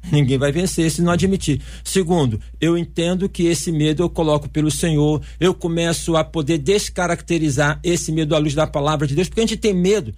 [0.11, 1.61] Ninguém vai vencer se não admitir.
[1.83, 7.79] Segundo, eu entendo que esse medo eu coloco pelo Senhor, eu começo a poder descaracterizar
[7.83, 10.13] esse medo à luz da palavra de Deus, porque a gente tem medo.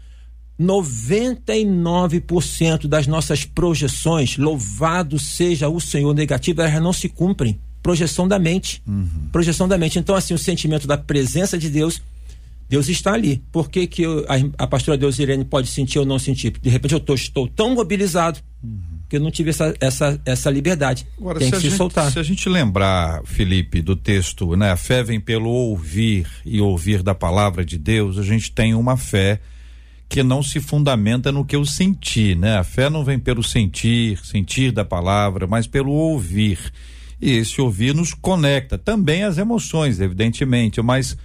[0.60, 7.60] 99% das nossas projeções, louvado seja o Senhor negativo, elas não se cumprem.
[7.82, 8.82] Projeção da mente.
[9.32, 10.00] Projeção da mente.
[10.00, 12.02] Então, assim, o sentimento da presença de Deus,
[12.68, 13.44] Deus está ali.
[13.52, 16.52] Por que, que eu- a, a pastora Deus Irene pode sentir ou não sentir?
[16.60, 18.40] De repente eu tô, estou tão mobilizado
[19.08, 21.06] que eu não tive essa, essa, essa liberdade.
[21.18, 22.12] Agora, Tem se que se gente, soltar.
[22.12, 24.72] se a gente lembrar, Felipe, do texto, né?
[24.72, 28.98] A fé vem pelo ouvir e ouvir da palavra de Deus, a gente tem uma
[28.98, 29.40] fé
[30.08, 32.58] que não se fundamenta no que eu senti, né?
[32.58, 36.60] A fé não vem pelo sentir, sentir da palavra, mas pelo ouvir.
[37.22, 41.18] E esse ouvir nos conecta também às emoções, evidentemente, mas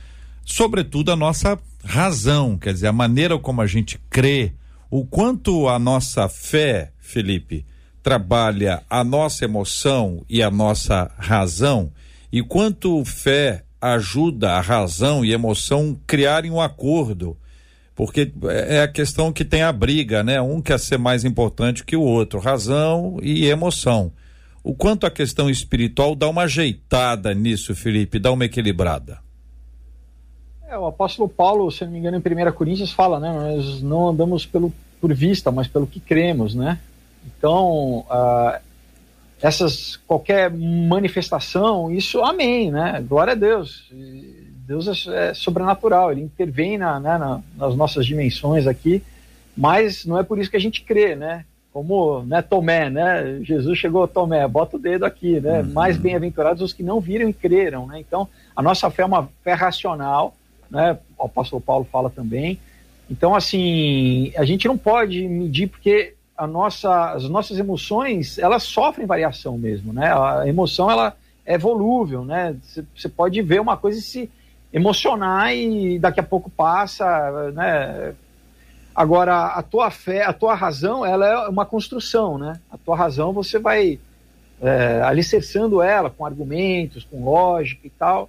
[0.45, 4.53] sobretudo a nossa razão, quer dizer, a maneira como a gente crê,
[4.91, 7.67] o quanto a nossa fé, Felipe,
[8.03, 11.93] trabalha a nossa emoção e a nossa razão,
[12.33, 17.37] e quanto fé ajuda a razão e emoção criarem um acordo.
[17.95, 20.41] Porque é a questão que tem a briga, né?
[20.41, 24.13] Um quer ser mais importante que o outro, razão e emoção.
[24.63, 29.19] O quanto a questão espiritual dá uma ajeitada nisso, Felipe, dá uma equilibrada.
[30.69, 33.33] É, o apóstolo Paulo, se não me engano, em 1 Coríntios fala, né?
[33.33, 36.79] Nós não andamos pelo, por vista, mas pelo que cremos, né?
[37.27, 38.61] Então, ah,
[39.41, 43.03] essas qualquer manifestação, isso, amém, né?
[43.09, 43.91] Glória a Deus.
[44.67, 49.03] Deus é, é sobrenatural, ele intervém na, né, na- nas nossas dimensões aqui,
[49.57, 51.45] mas não é por isso que a gente crê, né?
[51.73, 53.41] Como né, Tomé, né?
[53.43, 55.63] Jesus chegou, Tomé, bota o dedo aqui, né?
[55.63, 57.99] Mais bem-aventurados os que não viram e creram, né?
[58.01, 60.35] Então, a nossa fé é uma fé racional,
[60.71, 60.99] né?
[61.19, 62.59] O apóstolo Paulo fala também.
[63.11, 69.07] Então, assim, a gente não pode medir porque a nossa, as nossas emoções, elas sofrem
[69.07, 70.11] variação mesmo, né?
[70.13, 72.57] A emoção, ela é volúvel, né?
[72.95, 74.31] Você- pode ver uma coisa e se
[74.73, 78.15] emocionar e daqui a pouco passa, né?
[78.95, 82.59] Agora, a tua fé, a tua razão, ela é uma construção, né?
[82.71, 83.99] A tua razão, você vai
[84.63, 88.29] é, alicerçando ela com argumentos, com lógica e tal.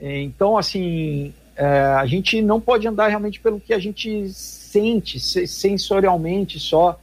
[0.00, 5.46] Então, assim, é, a gente não pode andar realmente pelo que a gente sente, se-
[5.46, 6.98] sensorialmente só.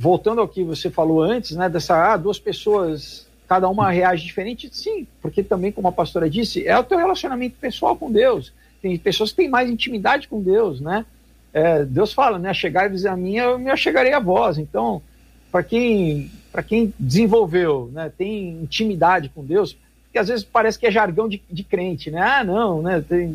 [0.00, 4.70] Voltando ao que você falou antes, né, dessa, ah, duas pessoas, cada uma reage diferente,
[4.72, 8.52] sim, porque também, como a pastora disse, é o teu relacionamento pessoal com Deus.
[8.80, 11.04] Tem pessoas que têm mais intimidade com Deus, né?
[11.52, 14.56] É, Deus fala, né, chegai-vos a mim, eu me achegarei a vós.
[14.56, 15.02] Então,
[15.50, 16.30] para quem,
[16.68, 21.42] quem desenvolveu, né, tem intimidade com Deus, porque às vezes parece que é jargão de,
[21.50, 22.20] de crente, né?
[22.20, 23.00] Ah, não, né?
[23.06, 23.34] Tem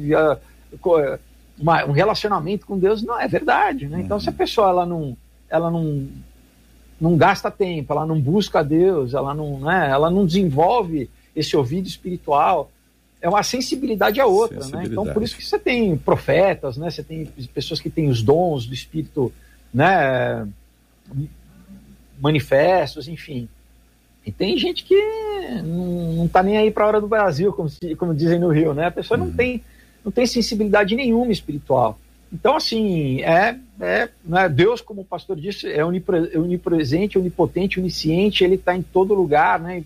[1.59, 3.99] uma- um relacionamento com Deus, não é verdade, né?
[4.01, 5.17] Então, se a pessoa ela não,
[5.49, 6.07] ela não,
[7.03, 9.89] não gasta tempo, ela não busca a Deus, ela não, né?
[9.91, 12.71] Ela não desenvolve esse ouvido espiritual,
[13.21, 14.63] é uma sensibilidade a outra, né?
[14.63, 15.13] Então, Sensibilidade.
[15.13, 16.89] por isso que você tem profetas, né?
[16.89, 19.33] Você tem pessoas que têm os dons do Espírito,
[19.73, 20.47] né?
[22.21, 23.49] Manifestos, enfim.
[24.25, 24.95] E tem gente que
[25.61, 28.73] não, não tá nem aí para a hora do Brasil, como, como dizem no Rio,
[28.73, 28.85] né?
[28.85, 29.61] A pessoa não tem
[30.05, 31.99] não tem sensibilidade nenhuma espiritual.
[32.33, 38.43] Então, assim, é, é né, Deus, como o pastor disse, é onipre- onipresente, onipotente, onisciente,
[38.43, 39.83] ele está em todo lugar, né?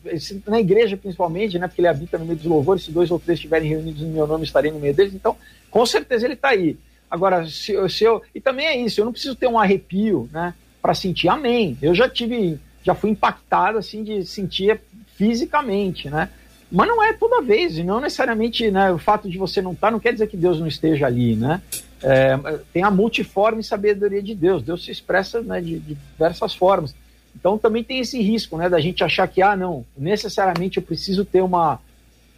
[0.48, 1.68] Na igreja, principalmente, né?
[1.68, 4.26] Porque ele habita no meio dos louvores, se dois ou três estiverem reunidos no meu
[4.26, 5.14] nome, estarei no meio deles.
[5.14, 5.36] Então,
[5.70, 6.78] com certeza ele está aí.
[7.12, 8.22] Agora, se, se eu.
[8.34, 10.54] E também é isso, eu não preciso ter um arrepio, né?
[10.82, 11.78] Para sentir amém.
[11.82, 14.80] Eu já tive, já fui impactado assim de sentir
[15.18, 16.30] fisicamente, né?
[16.72, 18.92] Mas não é toda vez, e não necessariamente, né?
[18.92, 21.62] O fato de você não estar não quer dizer que Deus não esteja ali, né?
[22.04, 22.38] É,
[22.74, 24.62] tem a multiforme sabedoria de Deus.
[24.62, 26.94] Deus se expressa né, de, de diversas formas.
[27.36, 31.24] Então também tem esse risco, né, da gente achar que ah, não, necessariamente eu preciso
[31.24, 31.80] ter uma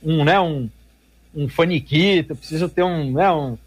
[0.04, 0.70] um, né, um,
[1.34, 3.58] um faniquito, preciso ter um, né, um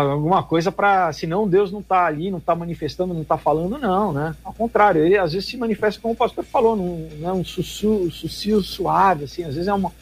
[0.00, 4.12] alguma coisa para, senão Deus não está ali, não está manifestando, não está falando, não,
[4.12, 4.34] né?
[4.42, 8.10] Ao contrário, ele às vezes se manifesta como o pastor falou, num, né, um sussurro,
[8.62, 9.92] suave, assim, às vezes é uma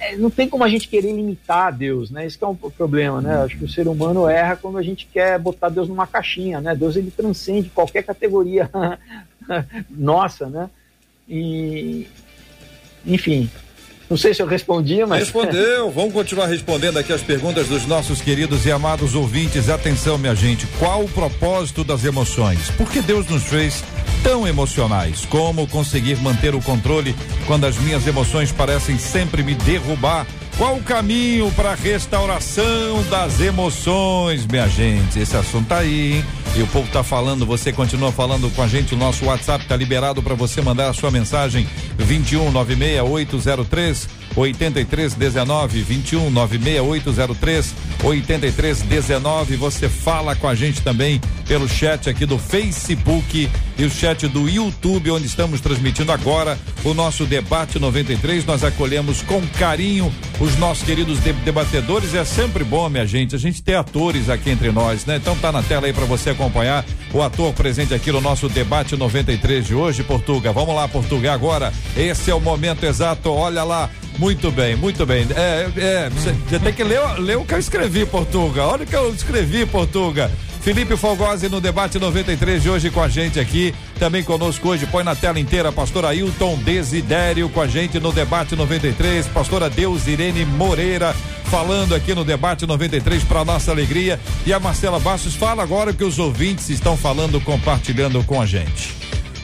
[0.00, 2.28] é, não tem como a gente querer limitar Deus, né?
[2.28, 3.36] Que é um problema, né?
[3.42, 6.74] Acho que o ser humano erra quando a gente quer botar Deus numa caixinha, né?
[6.74, 8.70] Deus ele transcende qualquer categoria
[9.88, 10.68] nossa, né?
[11.26, 12.06] E
[13.06, 13.48] enfim,
[14.08, 15.90] não sei se eu respondi, mas Respondeu.
[15.94, 19.68] Vamos continuar respondendo aqui as perguntas dos nossos queridos e amados ouvintes.
[19.68, 20.66] Atenção, minha gente.
[20.78, 22.70] Qual o propósito das emoções?
[22.72, 23.82] Por que Deus nos fez
[24.22, 25.26] tão emocionais?
[25.26, 27.14] Como conseguir manter o controle
[27.46, 30.26] quando as minhas emoções parecem sempre me derrubar?
[30.56, 35.18] Qual o caminho para a restauração das emoções, minha gente?
[35.18, 36.24] Esse assunto tá aí, hein?
[36.56, 39.76] E o povo tá falando, você continua falando com a gente, o nosso WhatsApp tá
[39.76, 49.56] liberado para você mandar a sua mensagem 21 96803 8319 21 96803 8319.
[49.56, 54.48] Você fala com a gente também pelo chat aqui do Facebook e o chat do
[54.48, 58.44] YouTube, onde estamos transmitindo agora o nosso debate 93.
[58.44, 62.14] Nós acolhemos com carinho os nossos queridos de- debatedores.
[62.14, 65.16] É sempre bom, minha gente, a gente ter atores aqui entre nós, né?
[65.16, 68.96] Então tá na tela aí para você acompanhar o ator presente aqui no nosso debate
[68.96, 70.52] 93 de hoje, Portuga.
[70.52, 71.72] Vamos lá, Portuga, agora.
[71.96, 73.30] Esse é o momento exato.
[73.30, 73.88] Olha lá.
[74.18, 75.26] Muito bem, muito bem.
[75.34, 78.64] É, é, você tem que ler, ler o que eu escrevi, Portuga.
[78.64, 80.30] Olha o que eu escrevi, Portuga.
[80.66, 83.72] Felipe Fogosi no debate 93 de hoje com a gente aqui.
[84.00, 88.56] Também conosco hoje, põe na tela inteira, pastor Ailton Desidério com a gente no debate
[88.56, 89.28] 93.
[89.28, 94.18] Pastora Deus Irene Moreira falando aqui no debate 93 para nossa alegria.
[94.44, 98.46] E a Marcela Bastos fala agora o que os ouvintes estão falando, compartilhando com a
[98.46, 98.92] gente.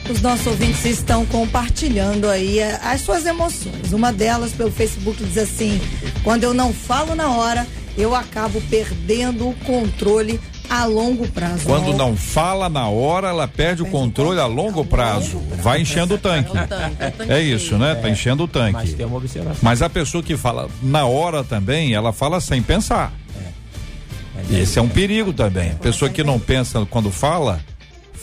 [0.09, 3.93] Os nossos ouvintes estão compartilhando aí eh, as suas emoções.
[3.93, 5.79] Uma delas pelo Facebook diz assim:
[6.23, 7.65] quando eu não falo na hora,
[7.97, 10.39] eu acabo perdendo o controle
[10.69, 11.65] a longo prazo.
[11.65, 15.37] Quando não fala na hora, ela perde o controle a longo prazo.
[15.61, 16.57] Vai enchendo o tanque.
[16.57, 17.95] É o tanque, é o tanque É isso, né?
[17.95, 18.93] Tá enchendo o Mas tanque.
[18.93, 19.59] tem uma observação.
[19.61, 23.13] Mas a pessoa que fala na hora também, ela fala sem pensar.
[24.51, 25.71] Esse é um perigo também.
[25.71, 27.59] A pessoa que não pensa quando fala,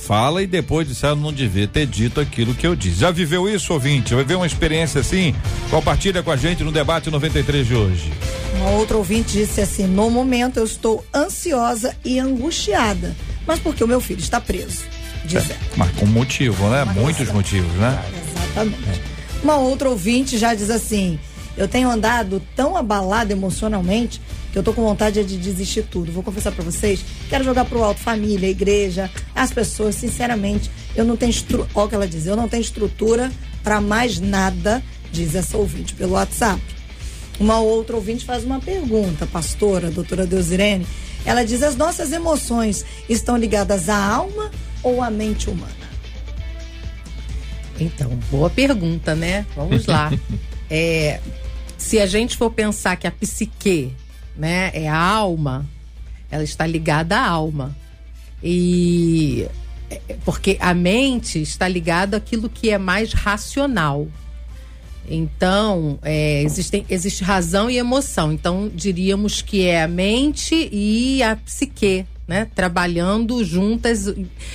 [0.01, 3.01] fala e depois eu não devia ter dito aquilo que eu disse.
[3.01, 4.15] Já viveu isso, ouvinte?
[4.15, 5.35] Vai ver uma experiência assim?
[5.71, 8.13] Compartilha com a gente no debate 93 de hoje.
[8.57, 13.15] Uma outra ouvinte disse assim: no momento eu estou ansiosa e angustiada,
[13.47, 14.83] mas porque o meu filho está preso.
[15.25, 15.61] Diz ela.
[15.77, 16.85] Mas com motivo, né?
[16.85, 18.03] Muitos motivos, né?
[18.35, 19.03] Exatamente.
[19.43, 21.19] Uma outra ouvinte já diz assim:
[21.57, 24.21] eu tenho andado tão abalada emocionalmente
[24.53, 26.13] que eu tô com vontade de desistir tudo.
[26.13, 31.17] Vou confessar para vocês, quero jogar pro alto família, igreja, as pessoas, sinceramente, eu não
[31.17, 31.67] tenho estru...
[31.75, 33.31] Olha o que ela diz, eu não tenho estrutura
[33.63, 34.83] para mais nada,
[35.13, 36.61] diz essa ouvinte pelo WhatsApp.
[37.39, 40.87] Uma outra ouvinte faz uma pergunta, pastora, doutora Deusirene.
[41.25, 44.51] Ela diz: as nossas emoções estão ligadas à alma
[44.83, 45.81] ou à mente humana?
[47.79, 49.47] Então, boa pergunta, né?
[49.57, 50.13] Vamos lá.
[50.73, 51.19] É,
[51.77, 53.93] se a gente for pensar que a psique,
[54.41, 55.67] né, é a alma,
[56.31, 57.77] ela está ligada à alma.
[58.43, 59.47] E
[59.91, 64.09] é, porque a mente está ligada àquilo que é mais racional.
[65.09, 68.33] Então, é, existem, existe razão e emoção.
[68.33, 72.47] Então, diríamos que é a mente e a psique, né?
[72.55, 74.07] Trabalhando juntas,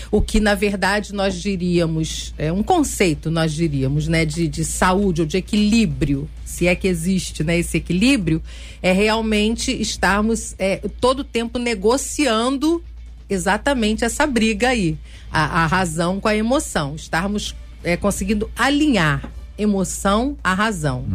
[0.09, 4.23] o que na verdade nós diríamos, é um conceito, nós diríamos, né?
[4.23, 7.59] De, de saúde ou de equilíbrio, se é que existe, né?
[7.59, 8.41] Esse equilíbrio,
[8.81, 12.81] é realmente estarmos é, todo o tempo negociando
[13.29, 14.97] exatamente essa briga aí,
[15.29, 21.05] a, a razão com a emoção, estarmos é, conseguindo alinhar emoção à razão.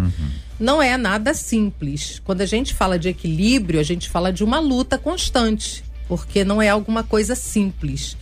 [0.58, 2.20] Não é nada simples.
[2.24, 6.60] Quando a gente fala de equilíbrio, a gente fala de uma luta constante, porque não
[6.60, 8.16] é alguma coisa simples.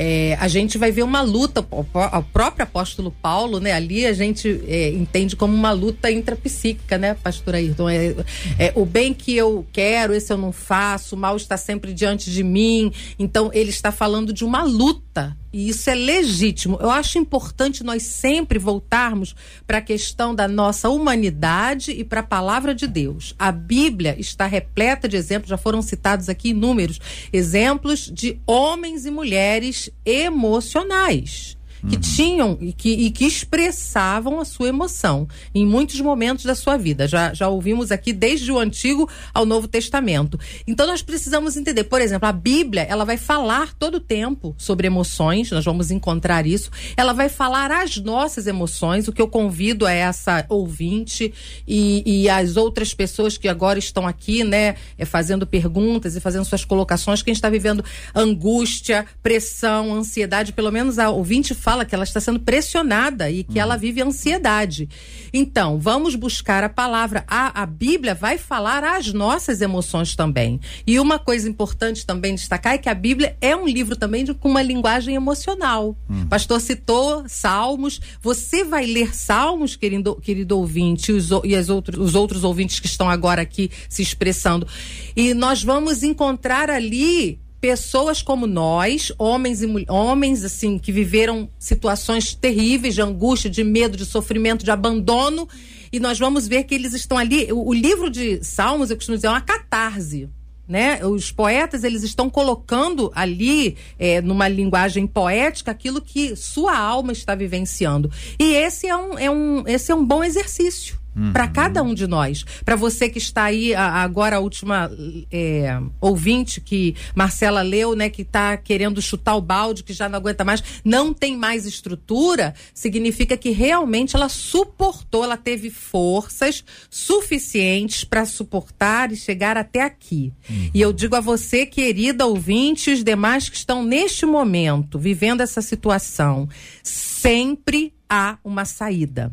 [0.00, 3.72] É, a gente vai ver uma luta, o próprio apóstolo Paulo, né?
[3.72, 7.88] Ali a gente é, entende como uma luta intrapsíquica, né, pastor Ayrton?
[7.88, 8.14] É,
[8.60, 12.30] é, o bem que eu quero, esse eu não faço, o mal está sempre diante
[12.30, 12.92] de mim.
[13.18, 15.07] Então, ele está falando de uma luta
[15.52, 16.78] e isso é legítimo.
[16.80, 19.34] Eu acho importante nós sempre voltarmos
[19.66, 23.34] para a questão da nossa humanidade e para a palavra de Deus.
[23.38, 27.00] A Bíblia está repleta de exemplos, já foram citados aqui inúmeros
[27.32, 34.68] exemplos de homens e mulheres emocionais que tinham e que, e que expressavam a sua
[34.68, 37.06] emoção em muitos momentos da sua vida.
[37.06, 40.38] Já, já ouvimos aqui desde o Antigo ao Novo Testamento.
[40.66, 44.86] Então nós precisamos entender, por exemplo, a Bíblia, ela vai falar todo o tempo sobre
[44.86, 46.70] emoções, nós vamos encontrar isso.
[46.96, 51.32] Ela vai falar as nossas emoções, o que eu convido a essa ouvinte
[51.66, 56.44] e, e as outras pessoas que agora estão aqui, né, é, fazendo perguntas e fazendo
[56.44, 62.04] suas colocações, quem está vivendo angústia, pressão, ansiedade, pelo menos a ouvinte fala que ela
[62.04, 64.88] está sendo pressionada e que ela vive ansiedade.
[65.32, 67.24] Então, vamos buscar a palavra.
[67.28, 70.58] A, a Bíblia vai falar as nossas emoções também.
[70.86, 74.32] E uma coisa importante também destacar é que a Bíblia é um livro também de,
[74.34, 75.96] com uma linguagem emocional.
[76.28, 78.00] Pastor citou Salmos.
[78.22, 82.80] Você vai ler Salmos, querido, querido ouvinte, os, o- e as outros, os outros ouvintes
[82.80, 84.66] que estão agora aqui se expressando.
[85.14, 92.34] E nós vamos encontrar ali pessoas como nós, homens e homens assim que viveram situações
[92.34, 95.48] terríveis de angústia, de medo, de sofrimento, de abandono,
[95.92, 97.52] e nós vamos ver que eles estão ali.
[97.52, 100.28] O, o livro de Salmos, eu costumo dizer, é uma catarse.
[100.66, 101.02] Né?
[101.02, 107.34] Os poetas eles estão colocando ali é, numa linguagem poética aquilo que sua alma está
[107.34, 110.97] vivenciando e esse é um, é um esse é um bom exercício
[111.32, 112.44] para cada um de nós.
[112.64, 114.90] Para você que está aí, a- agora a última
[115.32, 120.16] é, ouvinte que Marcela leu, né, que está querendo chutar o balde, que já não
[120.18, 128.04] aguenta mais, não tem mais estrutura, significa que realmente ela suportou, ela teve forças suficientes
[128.04, 130.32] para suportar e chegar até aqui.
[130.72, 135.40] E eu digo a você, querida ouvinte, e os demais que estão neste momento vivendo
[135.40, 136.48] essa situação,
[136.82, 139.32] sempre há uma saída.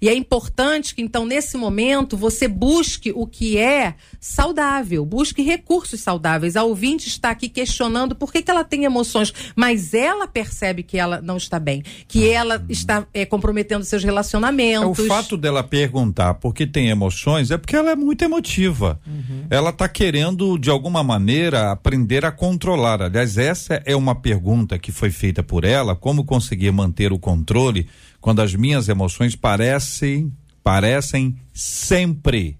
[0.00, 6.00] E é importante que, então, nesse momento, você busque o que é saudável, busque recursos
[6.00, 6.56] saudáveis.
[6.56, 10.98] A ouvinte está aqui questionando por que, que ela tem emoções, mas ela percebe que
[10.98, 14.98] ela não está bem, que ela está é, comprometendo seus É, relacionamentos.
[14.98, 19.00] o fato dela perguntar por que tem emoções é porque ela é muito emotiva.
[19.50, 23.02] Ela está querendo, de alguma maneira, aprender a controlar.
[23.02, 27.88] Aliás, essa é uma pergunta que foi feita por ela: como conseguir manter o controle
[28.22, 32.56] quando as minhas emoções parecem, parecem sempre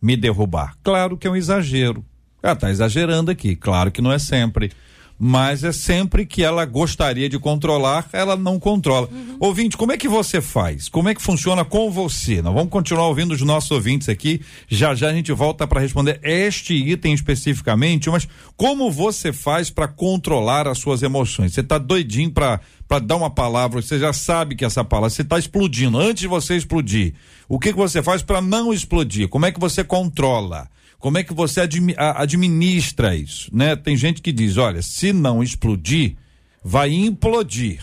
[0.00, 0.76] me derrubar.
[0.84, 2.04] Claro que é um exagero.
[2.42, 4.70] Ela está exagerando aqui, claro que não é sempre.
[5.18, 9.08] Mas é sempre que ela gostaria de controlar, ela não controla.
[9.40, 10.88] Ouvinte, como é que você faz?
[10.88, 12.40] Como é que funciona com você?
[12.40, 14.40] Nós vamos continuar ouvindo os nossos ouvintes aqui.
[14.68, 19.88] Já já a gente volta para responder este item especificamente, mas como você faz para
[19.88, 21.52] controlar as suas emoções?
[21.52, 25.20] Você está doidinho para para dar uma palavra, você já sabe que essa palavra, você
[25.20, 25.98] está explodindo.
[25.98, 27.12] Antes de você explodir,
[27.46, 29.28] o que, que você faz para não explodir?
[29.28, 30.70] Como é que você controla?
[30.98, 33.76] Como é que você administra isso, né?
[33.76, 36.16] Tem gente que diz, olha, se não explodir,
[36.64, 37.80] vai implodir.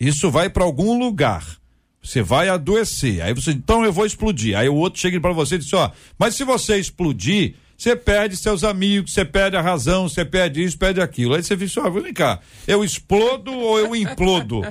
[0.00, 1.46] Isso vai para algum lugar.
[2.02, 3.20] Você vai adoecer.
[3.20, 4.56] Aí você, então eu vou explodir.
[4.56, 8.36] Aí o outro chega para você e diz, ó, mas se você explodir, você perde
[8.36, 11.34] seus amigos, você perde a razão, você perde isso, perde aquilo.
[11.34, 14.62] Aí você diz, ó, vem cá, eu explodo ou eu implodo?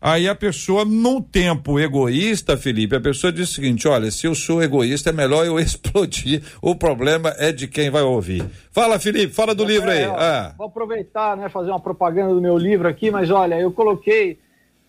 [0.00, 4.34] Aí a pessoa, num tempo egoísta, Felipe, a pessoa diz o seguinte: olha, se eu
[4.34, 6.42] sou egoísta, é melhor eu explodir.
[6.60, 8.44] O problema é de quem vai ouvir.
[8.72, 10.02] Fala, Felipe, fala do livro aí.
[10.02, 10.54] É, Ah.
[10.58, 14.38] Vou aproveitar, né, fazer uma propaganda do meu livro aqui, mas olha, eu coloquei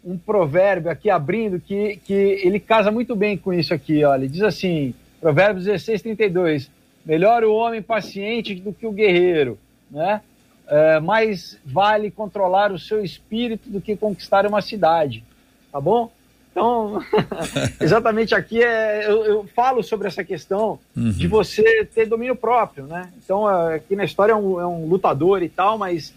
[0.03, 4.21] um provérbio aqui abrindo que, que ele casa muito bem com isso aqui, olha.
[4.21, 6.71] Ele diz assim, Provérbios 16, 32,
[7.05, 9.57] melhor o homem paciente do que o guerreiro,
[9.89, 10.21] né?
[10.67, 15.23] É, mais vale controlar o seu espírito do que conquistar uma cidade,
[15.71, 16.09] tá bom?
[16.51, 17.01] Então,
[17.81, 23.11] exatamente aqui é, eu, eu falo sobre essa questão de você ter domínio próprio, né?
[23.17, 26.13] Então, é, aqui na história é um, é um lutador e tal, mas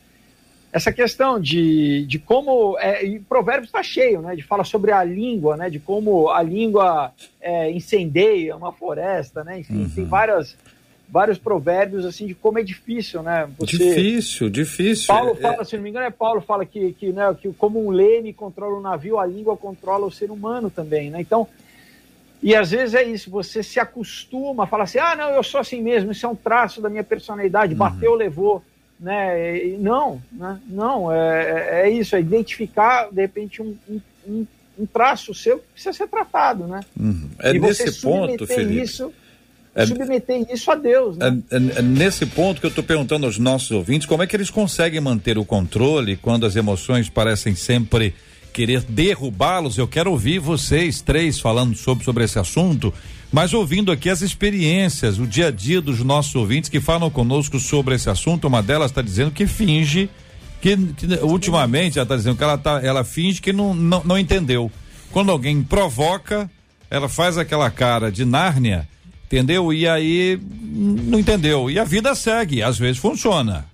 [0.70, 4.36] essa questão de, de como é, e Provérbios está cheio, né?
[4.36, 5.70] De fala sobre a língua, né?
[5.70, 9.60] De como a língua é, incendeia uma floresta, né?
[9.60, 10.54] Enfim, tem várias
[11.08, 13.48] vários provérbios assim de como é difícil, né?
[13.58, 15.06] Você, Difícil, difícil.
[15.06, 17.84] Paulo É- fala, se não me engano, é Paulo fala que, que, né, que como
[17.84, 21.20] um leme controla o navio, a língua controla o ser humano também, né?
[21.20, 21.46] Então,
[22.42, 25.80] e às vezes é isso, você se acostuma, fala assim, ah, não, eu sou assim
[25.80, 28.62] mesmo, isso é um traço da minha personalidade, bateu, levou,
[28.98, 29.64] né?
[29.64, 30.60] E não, né?
[30.68, 34.00] Não, é, é isso, é identificar, de repente, um, um,
[34.78, 36.80] um- traço seu que precisa ser tratado, né?
[36.98, 37.30] Uhum.
[37.40, 38.82] É e você nesse ponto, Felipe.
[38.82, 39.12] isso
[39.84, 41.38] submeter isso a Deus, né?
[41.50, 44.34] É, é, é nesse ponto que eu estou perguntando aos nossos ouvintes, como é que
[44.34, 48.14] eles conseguem manter o controle quando as emoções parecem sempre
[48.52, 49.76] querer derrubá-los?
[49.76, 52.94] Eu quero ouvir vocês três falando sobre, sobre esse assunto,
[53.30, 57.58] mas ouvindo aqui as experiências, o dia a dia dos nossos ouvintes que falam conosco
[57.58, 58.46] sobre esse assunto.
[58.46, 60.08] Uma delas está dizendo que finge
[60.60, 64.18] que, que ultimamente ela está dizendo que ela, tá, ela finge que não, não, não
[64.18, 64.70] entendeu.
[65.12, 66.50] Quando alguém provoca,
[66.90, 68.88] ela faz aquela cara de Nárnia
[69.26, 69.72] entendeu?
[69.72, 70.40] E aí
[70.72, 71.70] não entendeu.
[71.70, 73.66] E a vida segue, às vezes funciona.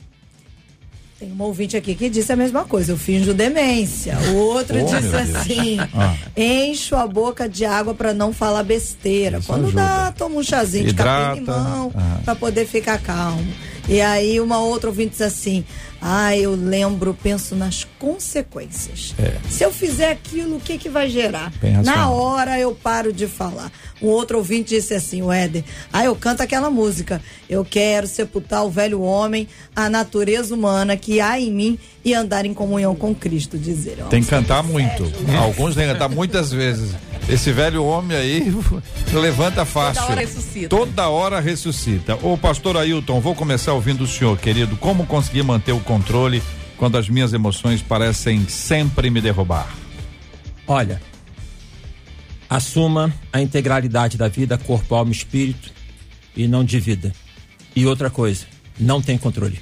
[1.23, 4.19] Tem uma ouvinte aqui que disse a mesma coisa, eu finjo demência.
[4.33, 6.17] O outro oh, disse assim: ah.
[6.37, 9.39] encho a boca de água para não falar besteira.
[9.39, 9.83] Isso Quando ajuda.
[9.83, 11.41] dá, toma um chazinho Hidrata.
[11.41, 12.19] de capim-limão ah.
[12.25, 13.47] para poder ficar calmo.
[13.89, 15.65] E aí uma outra ouvinte disse assim:
[16.05, 19.15] ah, eu lembro, penso nas consequências.
[19.17, 19.37] É.
[19.49, 21.53] Se eu fizer aquilo, o que que vai gerar?
[21.85, 23.71] Na hora eu paro de falar.
[24.03, 27.23] Um outro ouvinte disse assim, o Éder, ah, eu canto aquela música.
[27.49, 29.47] Eu quero sepultar o velho homem,
[29.77, 33.99] a natureza humana que há em mim e andar em comunhão com Cristo, dizer.
[34.11, 35.05] Tem que cantar muito.
[35.39, 36.97] Alguns têm que cantar muitas vezes.
[37.29, 38.53] Esse velho homem aí
[39.13, 40.03] levanta fácil.
[40.03, 40.69] Toda hora ressuscita.
[40.69, 42.19] Toda hora ressuscita.
[42.23, 44.77] Ô pastor Ailton, vou começar ouvindo o senhor, querido.
[44.77, 46.43] Como conseguir manter o controle
[46.79, 49.69] quando as minhas emoções parecem sempre me derrubar?
[50.67, 51.03] Olha,
[52.49, 55.71] assuma a integralidade da vida, corpo, alma e espírito
[56.35, 57.13] e não divida.
[57.77, 58.47] E outra coisa,
[58.81, 59.61] não tem controle.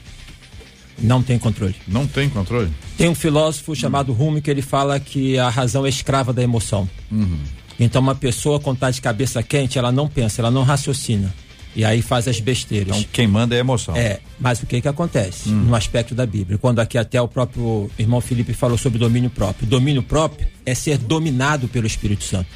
[1.01, 1.75] Não tem controle.
[1.89, 2.71] Não tem controle?
[2.97, 6.89] Tem um filósofo chamado Rumi que ele fala que a razão é escrava da emoção.
[7.11, 7.41] Uhum.
[7.79, 11.35] Então, uma pessoa com tá de cabeça quente, ela não pensa, ela não raciocina.
[11.75, 12.97] E aí faz as besteiras.
[12.97, 13.97] Então, quem manda é a emoção.
[13.97, 15.67] É, mas o que que acontece uhum.
[15.67, 16.59] no aspecto da Bíblia?
[16.59, 19.69] Quando aqui até o próprio irmão Felipe falou sobre domínio próprio.
[19.69, 22.49] Domínio próprio é ser dominado pelo Espírito Santo.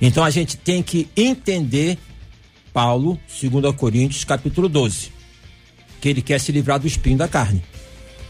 [0.00, 1.96] Então, a gente tem que entender
[2.72, 5.14] Paulo, 2 Coríntios, capítulo 12
[6.04, 7.62] que ele quer se livrar do espinho da carne,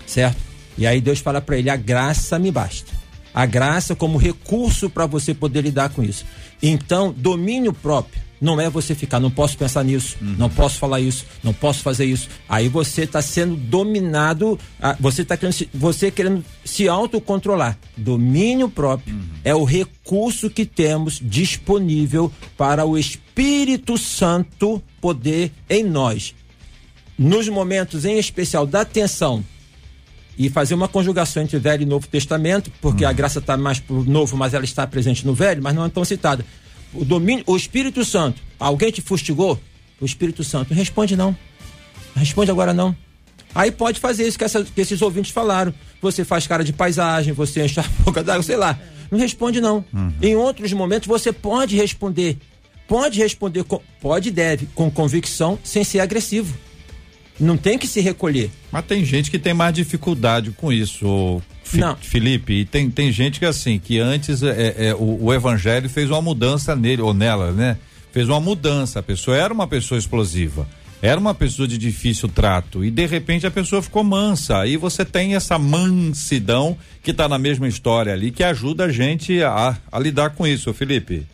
[0.06, 0.40] certo?
[0.78, 2.92] E aí Deus fala para ele: a graça me basta.
[3.34, 6.24] A graça como recurso para você poder lidar com isso.
[6.62, 10.34] Então, domínio próprio não é você ficar, não posso pensar nisso, uhum.
[10.38, 12.28] não posso falar isso, não posso fazer isso.
[12.48, 14.58] Aí você está sendo dominado,
[15.00, 17.78] você está querendo, você querendo se autocontrolar.
[17.96, 19.22] Domínio próprio uhum.
[19.44, 26.34] é o recurso que temos disponível para o Espírito Santo poder em nós
[27.18, 29.44] nos momentos em especial da tensão
[30.36, 33.08] e fazer uma conjugação entre Velho e Novo Testamento, porque hum.
[33.08, 35.88] a graça está mais pro Novo, mas ela está presente no Velho, mas não é
[35.88, 36.44] tão citada.
[36.94, 39.60] O domínio, o Espírito Santo, alguém te fustigou?
[40.00, 41.36] O Espírito Santo responde não.
[42.14, 42.96] Responde agora não.
[43.54, 45.72] Aí pode fazer isso que, essa, que esses ouvintes falaram.
[46.02, 48.78] Você faz cara de paisagem, você enche a boca d'água, sei lá.
[49.10, 49.84] Não responde não.
[49.92, 50.12] Uhum.
[50.20, 52.38] Em outros momentos você pode responder.
[52.86, 56.54] Pode responder, com, pode e deve, com convicção, sem ser agressivo.
[57.40, 58.50] Não tem que se recolher.
[58.70, 61.96] Mas tem gente que tem mais dificuldade com isso, Fi não.
[61.96, 62.52] Felipe.
[62.52, 66.10] E tem, tem gente que assim, que antes é, é, é, o, o, evangelho fez
[66.10, 67.78] uma mudança nele, ou nela, né?
[68.12, 69.00] Fez uma mudança.
[69.00, 70.68] A pessoa era uma pessoa explosiva.
[71.02, 72.84] Era uma pessoa de difícil trato.
[72.84, 74.58] E de repente a pessoa ficou mansa.
[74.58, 79.42] Aí você tem essa mansidão que está na mesma história ali, que ajuda a gente
[79.42, 81.26] a, a lidar com isso, Felipe.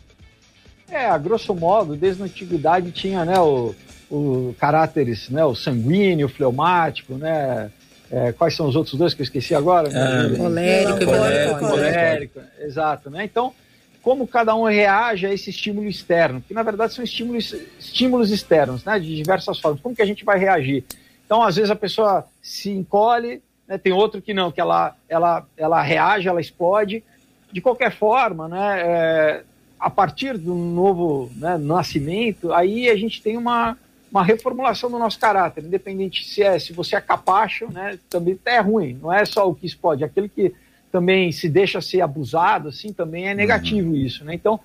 [0.89, 3.73] É, a grosso modo, desde a antiguidade tinha, né, o
[4.11, 7.71] o caráteres, né, o sanguíneo, o fleumático, né?
[8.11, 9.87] É, quais são os outros dois que eu esqueci agora?
[9.87, 13.23] É, colérico, colérico, colérico, exato, né?
[13.23, 13.53] Então,
[14.01, 18.83] como cada um reage a esse estímulo externo, que na verdade são estímulos, estímulos externos,
[18.83, 19.79] né, de diversas formas.
[19.79, 20.83] Como que a gente vai reagir?
[21.25, 25.45] Então, às vezes a pessoa se encolhe, né, tem outro que não, que ela, ela,
[25.55, 27.03] ela reage, ela explode.
[27.51, 29.43] De qualquer forma, né, é,
[29.79, 33.77] a partir do novo né, nascimento, aí a gente tem uma,
[34.11, 38.59] uma reformulação do nosso caráter, independente se é se você é capacho, né, também é
[38.59, 40.53] ruim, não é só o que explode, aquele que
[40.91, 43.95] também se deixa ser abusado, assim, também é negativo uhum.
[43.95, 44.35] isso, né?
[44.35, 44.59] Então,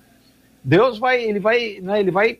[0.61, 2.39] Deus vai, ele vai, né, ele vai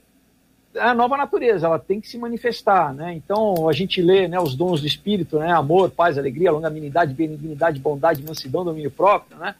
[0.77, 3.13] a nova natureza, ela tem que se manifestar, né?
[3.13, 7.79] Então, a gente lê, né, os dons do espírito, né, amor, paz, alegria, longanimidade, benignidade,
[7.79, 9.55] bondade, mansidão, domínio próprio, né?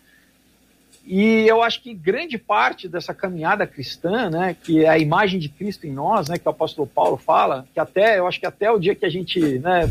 [1.09, 5.47] E eu acho que grande parte dessa caminhada cristã, né, que é a imagem de
[5.47, 8.69] Cristo em nós, né, que o apóstolo Paulo fala, que até, eu acho que até
[8.69, 9.89] o dia que a gente, né,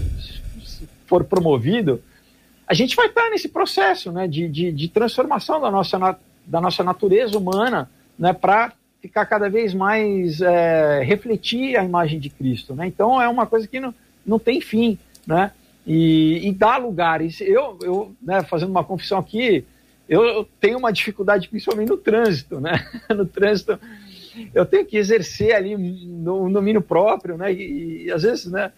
[1.06, 2.02] for promovido,
[2.66, 6.84] a gente vai estar nesse processo, né, de, de, de transformação da nossa, da nossa
[6.84, 12.86] natureza humana, né, para ficar cada vez mais, é, refletir a imagem de Cristo, né.
[12.86, 13.94] Então é uma coisa que não,
[14.26, 15.50] não tem fim, né,
[15.86, 17.40] e, e dá lugares.
[17.40, 19.64] Eu, eu né, fazendo uma confissão aqui,
[20.09, 22.86] eu tenho uma dificuldade principalmente no trânsito, né?
[23.11, 23.78] No trânsito,
[24.54, 27.52] eu tenho que exercer ali um domínio próprio, né?
[27.52, 28.72] E, e, às vezes, né?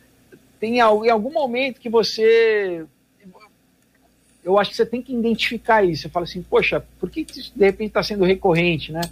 [0.59, 2.85] Tem em algum momento que você.
[4.43, 6.03] Eu acho que você tem que identificar isso.
[6.03, 9.03] Você fala assim, poxa, por que, que isso de repente está sendo recorrente, né?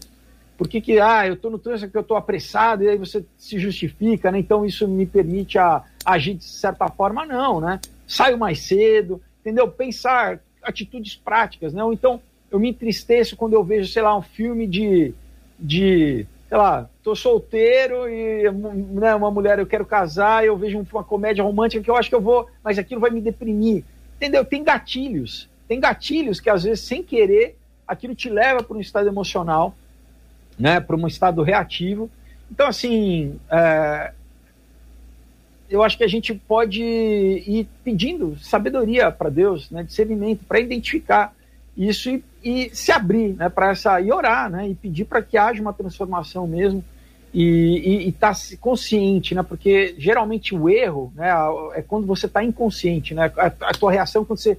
[0.57, 3.23] Por que, que ah, eu estou no trânsito porque eu estou apressado e aí você
[3.37, 4.39] se justifica, né?
[4.39, 7.79] Então isso me permite a, agir de certa forma, não, né?
[8.07, 9.69] Saio mais cedo, entendeu?
[9.69, 11.83] Pensar atitudes práticas, né?
[11.83, 15.15] Ou então eu me entristeço quando eu vejo, sei lá, um filme de,
[15.59, 21.05] de sei lá, tô solteiro e né, uma mulher eu quero casar, eu vejo uma
[21.05, 23.85] comédia romântica que eu acho que eu vou, mas aquilo vai me deprimir.
[24.17, 24.45] Entendeu?
[24.45, 25.49] Tem gatilhos.
[25.69, 27.57] Tem gatilhos que às vezes, sem querer,
[27.87, 29.75] aquilo te leva para um estado emocional,
[30.59, 32.11] né, para um estado reativo.
[32.51, 34.13] Então, assim, é,
[35.69, 41.35] eu acho que a gente pode ir pedindo sabedoria para Deus, né, discernimento, para identificar
[41.77, 45.37] isso e, e se abrir né, para essa e orar, né, e pedir para que
[45.37, 46.85] haja uma transformação mesmo
[47.35, 51.31] e estar tá consciente, né, porque geralmente o erro né,
[51.75, 54.59] é quando você está inconsciente, né, a, a tua reação é quando você,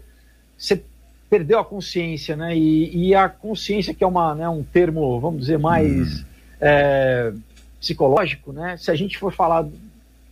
[0.55, 0.83] você
[1.27, 5.41] perdeu a consciência, né, e, e a consciência que é uma, né, um termo, vamos
[5.41, 6.25] dizer, mais hum.
[6.61, 7.33] é,
[7.79, 9.67] psicológico, né, se a gente for falar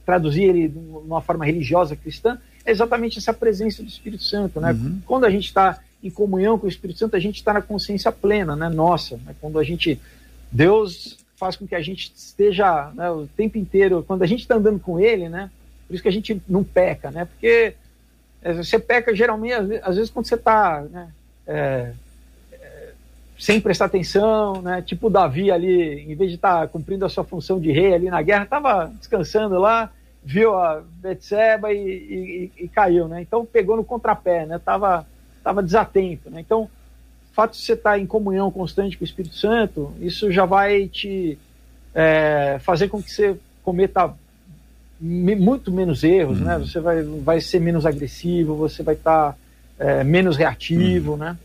[0.06, 4.72] traduzir ele de uma forma religiosa cristã, é exatamente essa presença do Espírito Santo, né?
[4.72, 5.02] Uhum.
[5.06, 8.12] Quando a gente está em comunhão com o Espírito Santo, a gente está na consciência
[8.12, 8.70] plena, né?
[8.70, 9.36] Nossa, né?
[9.42, 10.00] quando a gente
[10.52, 14.56] Deus faz com que a gente esteja né, o tempo inteiro, quando a gente está
[14.56, 15.50] andando com Ele, né?
[15.88, 17.26] Por isso que a gente não peca, né?
[17.26, 17.76] Porque
[18.56, 19.54] você peca geralmente
[19.84, 21.10] às vezes quando você está né,
[21.48, 21.94] é, é,
[23.38, 24.82] sem prestar atenção, né?
[24.82, 27.94] Tipo o Davi ali, em vez de estar tá cumprindo a sua função de rei
[27.94, 29.92] ali na guerra, estava descansando lá,
[30.24, 31.78] viu a Betseba e,
[32.58, 33.22] e, e, caiu, né?
[33.22, 34.60] Então pegou no contrapé, né?
[34.64, 35.06] Tava,
[35.44, 36.40] tava desatento, né?
[36.40, 36.70] Então, o
[37.34, 40.88] fato de você estar tá em comunhão constante com o Espírito Santo, isso já vai
[40.88, 41.38] te
[41.94, 44.14] é, fazer com que você cometa
[45.00, 46.58] muito menos erros, né?
[46.58, 49.38] Você vai, vai ser menos agressivo, você vai estar tá,
[49.80, 51.38] é, menos reativo, né?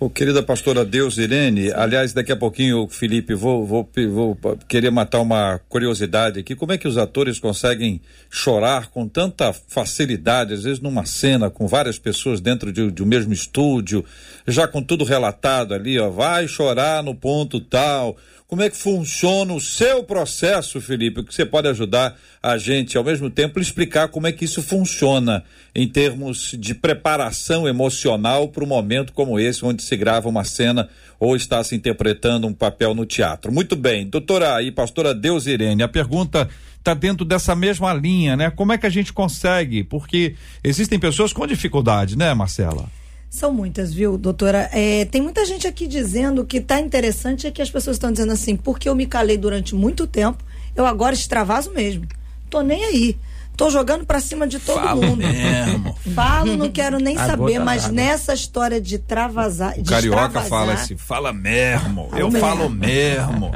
[0.00, 4.36] Ô, querida pastora Deus Irene, aliás, daqui a pouquinho, Felipe, vou, vou, vou
[4.68, 6.56] querer matar uma curiosidade aqui.
[6.56, 11.66] Como é que os atores conseguem chorar com tanta facilidade, às vezes numa cena com
[11.66, 14.04] várias pessoas dentro de, de um mesmo estúdio,
[14.46, 18.16] já com tudo relatado ali, ó, vai chorar no ponto tal.
[18.46, 21.22] Como é que funciona o seu processo, Felipe?
[21.22, 25.42] Que você pode ajudar a gente, ao mesmo tempo, explicar como é que isso funciona
[25.74, 30.90] em termos de preparação emocional para um momento como esse, onde se grava uma cena
[31.18, 33.50] ou está se interpretando um papel no teatro.
[33.50, 36.46] Muito bem, doutora e pastora Deus Irene, a pergunta
[36.78, 38.50] está dentro dessa mesma linha, né?
[38.50, 39.82] Como é que a gente consegue?
[39.82, 42.90] Porque existem pessoas com dificuldade, né, Marcela?
[43.34, 44.70] São muitas, viu, doutora?
[44.72, 48.30] É, tem muita gente aqui dizendo que tá interessante é que as pessoas estão dizendo
[48.30, 50.38] assim, porque eu me calei durante muito tempo,
[50.76, 52.06] eu agora extravaso mesmo.
[52.48, 53.18] Tô nem aí.
[53.56, 55.16] Tô jogando pra cima de todo Falo mundo.
[55.26, 55.96] Mesmo.
[56.14, 59.74] Falo, não quero nem A saber, mas nessa história de travasar.
[59.80, 62.38] O de carioca fala assim, fala mesmo, eu mesmo.
[62.38, 63.50] falo mesmo.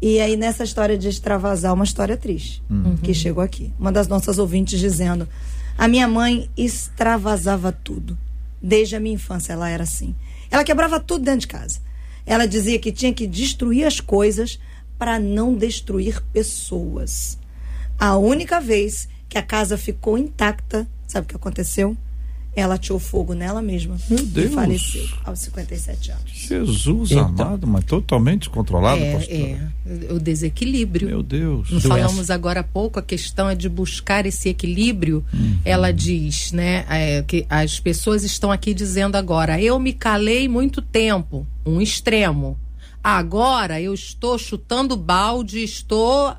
[0.00, 2.62] E aí, nessa história de extravasar, uma história triste
[3.02, 3.74] que chegou aqui.
[3.78, 5.28] Uma das nossas ouvintes dizendo:
[5.76, 8.16] A minha mãe extravasava tudo.
[8.62, 10.14] Desde a minha infância ela era assim.
[10.50, 11.80] Ela quebrava tudo dentro de casa.
[12.24, 14.58] Ela dizia que tinha que destruir as coisas
[14.98, 17.38] para não destruir pessoas.
[17.98, 21.96] A única vez que a casa ficou intacta, sabe o que aconteceu?
[22.56, 23.96] Ela atirou fogo nela mesma.
[24.08, 24.50] Meu Deus.
[24.50, 26.22] E faleceu aos 57 anos.
[26.32, 27.26] Jesus Então.
[27.26, 29.36] amado, mas totalmente descontrolado, É, pastor.
[29.36, 29.68] é,
[30.14, 31.06] o desequilíbrio.
[31.06, 31.70] Meu Deus.
[31.70, 35.22] Nós falamos agora há pouco, a questão é de buscar esse equilíbrio.
[35.66, 40.80] Ela diz, né, é, que as pessoas estão aqui dizendo agora, eu me calei muito
[40.80, 42.58] tempo, um extremo.
[43.04, 46.34] Agora eu estou chutando balde, estou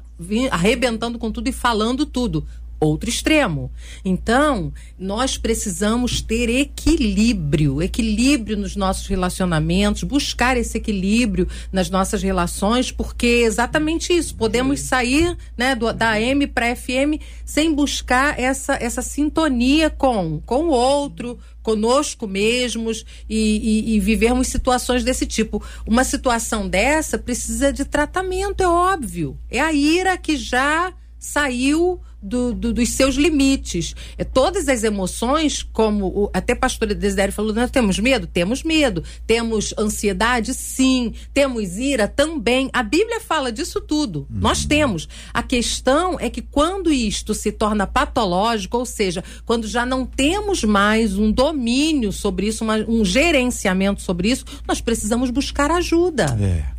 [0.51, 2.43] arrebentando com tudo e falando tudo.
[2.79, 3.71] Outro extremo.
[4.05, 12.91] Então, nós precisamos ter equilíbrio, equilíbrio nos nossos relacionamentos, buscar esse equilíbrio nas nossas relações,
[12.91, 14.35] porque é exatamente isso.
[14.35, 20.65] Podemos sair né, do- da M para FM sem buscar essa, essa sintonia com, com
[20.65, 25.61] o outro, conosco mesmos e, e, e vivermos situações desse tipo.
[25.85, 29.37] Uma situação dessa precisa de tratamento, é óbvio.
[29.49, 30.93] É a ira que já
[31.31, 33.93] saiu do- do- dos seus limites.
[34.17, 38.25] É, todas as emoções, como o, até a pastora Desidério falou, nós temos medo?
[38.25, 39.03] Temos medo.
[39.25, 40.53] Temos ansiedade?
[40.53, 41.13] Sim.
[41.33, 42.07] Temos ira?
[42.07, 42.69] Também.
[42.73, 44.25] A Bíblia fala disso tudo.
[44.29, 45.07] Nós temos.
[45.33, 50.63] A questão é que quando isto se torna patológico, ou seja, quando já não temos
[50.63, 56.25] mais um domínio sobre isso, uma- um gerenciamento sobre isso, nós precisamos buscar ajuda.
[56.41, 56.76] É.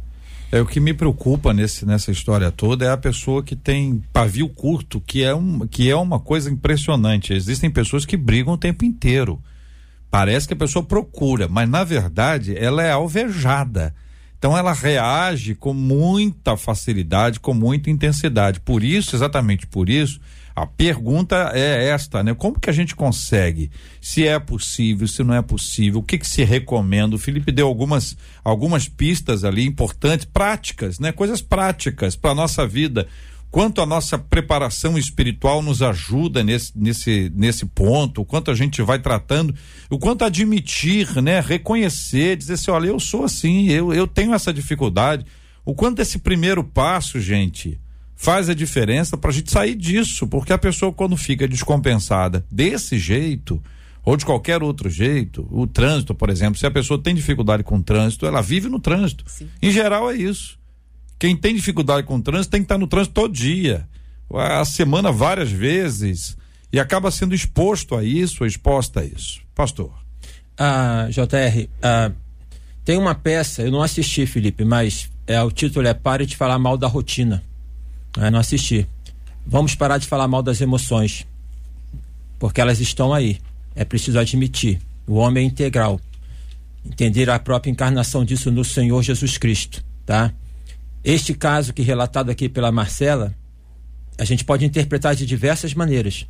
[0.50, 4.48] É o que me preocupa nesse, nessa história toda é a pessoa que tem pavio
[4.48, 7.34] curto, que é, um, que é uma coisa impressionante.
[7.34, 9.42] Existem pessoas que brigam o tempo inteiro.
[10.10, 13.94] Parece que a pessoa procura, mas na verdade ela é alvejada.
[14.38, 18.58] Então ela reage com muita facilidade, com muita intensidade.
[18.60, 20.18] Por isso, exatamente por isso,
[20.62, 22.34] a pergunta é esta, né?
[22.34, 23.70] Como que a gente consegue?
[24.00, 27.14] Se é possível, se não é possível, o que que se recomenda?
[27.14, 31.12] O Felipe deu algumas algumas pistas ali importantes, práticas, né?
[31.12, 33.06] Coisas práticas para nossa vida.
[33.52, 38.82] Quanto a nossa preparação espiritual nos ajuda nesse, nesse, nesse ponto, o quanto a gente
[38.82, 39.54] vai tratando,
[39.88, 41.38] o quanto admitir, né?
[41.38, 45.24] Reconhecer, dizer assim, olha, eu sou assim, eu, eu tenho essa dificuldade.
[45.64, 47.78] O quanto esse primeiro passo, gente,
[48.20, 52.98] faz a diferença para a gente sair disso, porque a pessoa quando fica descompensada desse
[52.98, 53.62] jeito
[54.04, 57.76] ou de qualquer outro jeito, o trânsito, por exemplo, se a pessoa tem dificuldade com
[57.76, 59.22] o trânsito, ela vive no trânsito.
[59.28, 59.48] Sim.
[59.62, 60.58] Em geral é isso.
[61.16, 63.88] Quem tem dificuldade com o trânsito tem que estar no trânsito todo dia,
[64.34, 66.36] a semana várias vezes
[66.72, 69.40] e acaba sendo exposto a isso, exposta a isso.
[69.54, 69.92] Pastor.
[70.58, 72.10] Ah, JR, ah,
[72.84, 76.58] tem uma peça, eu não assisti, Felipe, mas é, o título é Pare de falar
[76.58, 77.44] mal da rotina.
[78.16, 78.86] É, não assisti.
[79.46, 81.26] Vamos parar de falar mal das emoções.
[82.38, 83.38] Porque elas estão aí.
[83.74, 84.80] É preciso admitir.
[85.06, 86.00] O homem é integral.
[86.84, 90.32] Entender a própria encarnação disso no Senhor Jesus Cristo, tá?
[91.04, 93.34] Este caso que relatado aqui pela Marcela,
[94.16, 96.26] a gente pode interpretar de diversas maneiras,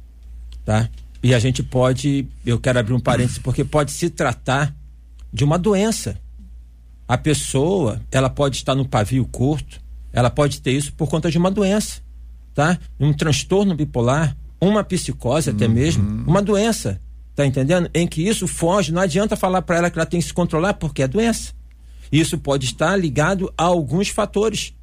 [0.65, 0.89] tá?
[1.23, 4.75] E a gente pode, eu quero abrir um parênteses, porque pode se tratar
[5.33, 6.21] de uma doença.
[7.07, 9.81] A pessoa, ela pode estar no pavio curto,
[10.13, 12.01] ela pode ter isso por conta de uma doença,
[12.55, 12.79] tá?
[12.99, 17.01] Um transtorno bipolar, uma psicose até mesmo, uma doença,
[17.35, 17.89] tá entendendo?
[17.95, 20.75] Em que isso foge, não adianta falar para ela que ela tem que se controlar
[20.75, 21.53] porque é doença.
[22.11, 24.75] Isso pode estar ligado a alguns fatores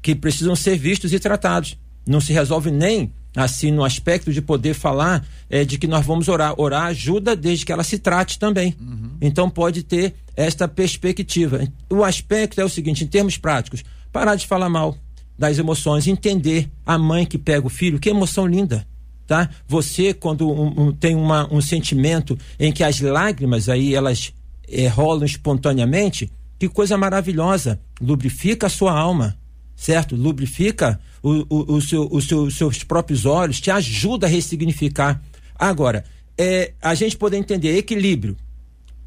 [0.00, 1.78] que precisam ser vistos e tratados.
[2.06, 6.28] Não se resolve nem assim no aspecto de poder falar eh, de que nós vamos
[6.28, 6.54] orar.
[6.60, 8.74] Orar ajuda desde que ela se trate também.
[9.20, 11.60] Então pode ter esta perspectiva.
[11.88, 14.96] O aspecto é o seguinte, em termos práticos, parar de falar mal
[15.38, 18.86] das emoções, entender a mãe que pega o filho, que emoção linda.
[19.26, 19.48] Tá?
[19.66, 24.32] Você, quando um- um- tem uma- um sentimento em que as lágrimas aí elas
[24.68, 27.80] eh, rolam espontaneamente, que coisa maravilhosa.
[28.00, 29.36] Lubrifica a sua alma,
[29.76, 30.14] certo?
[30.16, 35.20] Lubrifica o, o, o seu, o seu- os seus próprios olhos, te ajuda a ressignificar.
[35.58, 36.04] Agora,
[36.38, 38.36] é, a gente poder entender equilíbrio.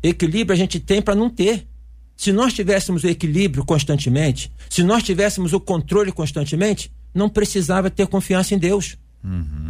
[0.03, 1.68] Equilíbrio a gente tem para não ter.
[2.16, 8.07] Se nós tivéssemos o equilíbrio constantemente, se nós tivéssemos o controle constantemente, não precisava ter
[8.07, 8.97] confiança em Deus.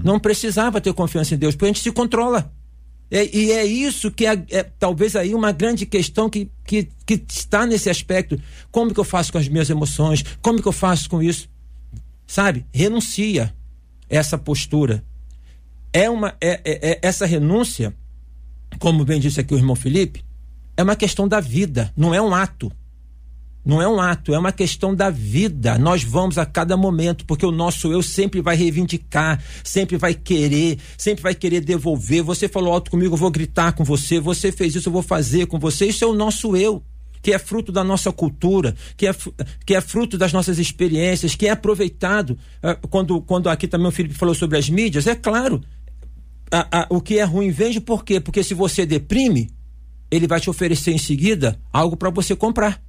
[0.04, 2.52] Não precisava ter confiança em Deus, porque a gente se controla.
[3.10, 7.24] É- e é isso que é, é talvez aí uma grande questão que, que, que
[7.30, 8.40] está nesse aspecto.
[8.72, 10.24] Como que eu faço com as minhas emoções?
[10.42, 11.48] Como que eu faço com isso?
[12.28, 12.66] Sabe?
[12.74, 13.54] Renuncia
[14.10, 15.04] essa postura.
[15.94, 17.96] É uma é, é- é- essa renúncia,
[18.80, 20.26] como bem disse aqui o irmão Felipe,
[20.78, 22.72] é uma questão da vida, não é um ato.
[23.64, 25.76] Não é um ato, é uma questão da vida.
[25.80, 30.78] Nós vamos a cada momento, porque o nosso eu sempre vai reivindicar, sempre vai querer,
[30.96, 32.22] sempre vai querer devolver.
[32.22, 34.20] Você falou alto comigo, eu vou gritar com você.
[34.20, 35.88] Você fez isso, eu vou fazer com você.
[35.88, 36.84] Isso é o nosso eu,
[37.24, 39.16] que é fruto da nossa cultura, que é,
[39.66, 42.38] que é fruto das nossas experiências, que é aproveitado.
[42.62, 45.60] ah, Quando, quando aqui também o Felipe falou sobre as mídias, é claro,
[46.52, 48.20] a- a- o que é ruim vende por quê?
[48.20, 49.50] Porque se você deprime,
[50.10, 52.82] ele vai te oferecer em seguida algo para você comprar.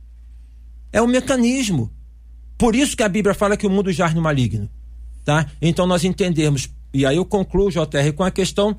[0.93, 1.91] É um mecanismo.
[2.59, 4.69] Por isso que a Bíblia fala que o mundo jaz no maligno.
[5.25, 5.47] Tá?
[5.61, 6.71] Então nós entendemos.
[6.95, 8.77] E aí eu concluo, JR, com a questão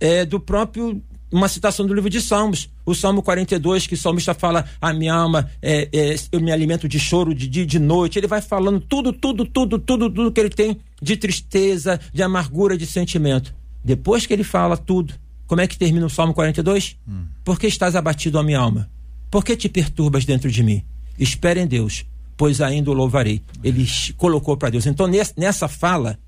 [0.00, 1.02] é, do próprio.
[1.30, 5.12] Uma citação do livro de Salmos, o Salmo 42, que o salmista fala: A minha
[5.12, 8.16] alma, é, é, eu me alimento de choro de dia e de noite.
[8.16, 12.76] Ele vai falando tudo, tudo, tudo, tudo, tudo que ele tem de tristeza, de amargura,
[12.78, 13.52] de sentimento.
[13.84, 15.14] Depois que ele fala tudo,
[15.46, 16.96] como é que termina o Salmo 42?
[17.44, 18.90] Por que estás abatido, a minha alma?
[19.30, 20.82] Por que te perturbas dentro de mim?
[21.18, 22.04] Espere em Deus,
[22.36, 23.42] pois ainda o louvarei.
[23.62, 24.86] Ele ch- colocou para Deus.
[24.86, 26.18] Então, nes- nessa fala,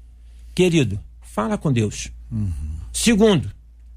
[0.55, 2.11] querido, fala com Deus.
[2.93, 3.51] Segundo,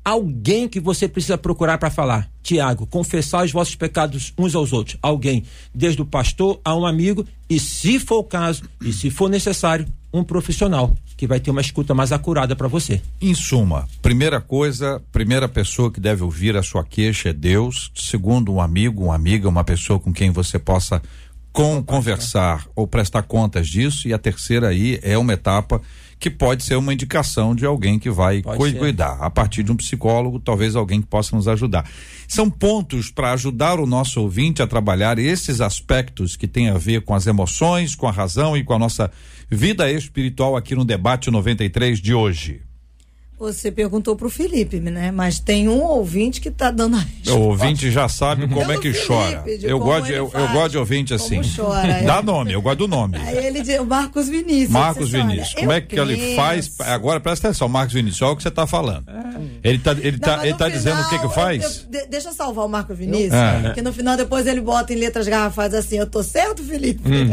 [0.04, 2.30] alguém que você precisa procurar para falar.
[2.44, 4.98] Tiago, confessar os vossos pecados uns aos outros.
[5.02, 5.44] Alguém,
[5.74, 9.86] desde o pastor a um amigo, e se for o caso, e se for necessário,
[10.14, 13.02] um profissional que vai ter uma escuta mais acurada para você.
[13.22, 17.92] Em suma, primeira coisa, primeira pessoa que deve ouvir a sua queixa é Deus.
[17.96, 21.02] Segundo, um amigo, uma amiga, uma pessoa com quem você possa
[21.52, 24.08] com conversar ou prestar contas disso.
[24.08, 25.82] E a terceira aí é uma etapa
[26.22, 28.78] que pode ser uma indicação de alguém que vai Pode cui- ser.
[28.78, 29.18] cuidar.
[29.20, 31.90] A partir de um psicólogo, talvez alguém que possa nos ajudar.
[32.28, 37.02] São pontos para ajudar o nosso ouvinte a trabalhar esses aspectos que têm a ver
[37.02, 39.12] com as emoções, com a razão e com a nossa
[39.50, 42.62] vida espiritual aqui no debate 93 de hoje.
[43.42, 45.10] Você perguntou pro Felipe, né?
[45.12, 47.40] Mas tem um ouvinte que tá dando a O resposta.
[47.40, 49.44] ouvinte já sabe como é Pelo que Felipe, chora.
[49.64, 51.56] Eu como gosto, de- ele eu, eu gosto de ouvinte como assim.
[51.56, 52.22] chora, Dá é.
[52.22, 53.18] nome, eu gosto do nome.
[53.18, 54.70] Aí ele diz, o Marcos Vinícius.
[54.70, 56.72] Marcos Vinícius, como é que ele penso- faz?
[56.82, 59.06] Agora presta atenção, Marcos Vinícius, olha o que você está falando.
[59.64, 61.64] Ele está ele Não, tá, ele tá dizendo o que que final, faz?
[61.64, 61.70] eu-
[62.00, 63.72] eu- de- deixa eu salvar o Marco Vinícius, É.
[63.74, 67.02] que no final depois ele bota em letras garrafais assim, eu tô certo, Felipe?
[67.10, 67.32] Hum.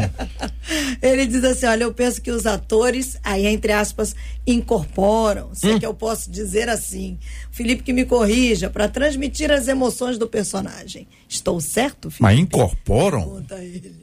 [1.03, 4.15] ele diz assim, olha, eu penso que os atores, aí entre aspas,
[4.47, 5.75] incorporam, se Hum.
[5.75, 7.19] é que eu posso dizer assim,
[7.51, 11.07] Felipe que me corrija, para transmitir as emoções do personagem.
[11.27, 12.23] Estou certo, Felipe?
[12.23, 13.21] Mas incorporam?
[13.21, 13.95] Pergunta ele.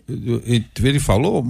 [0.84, 1.44] Ele falou?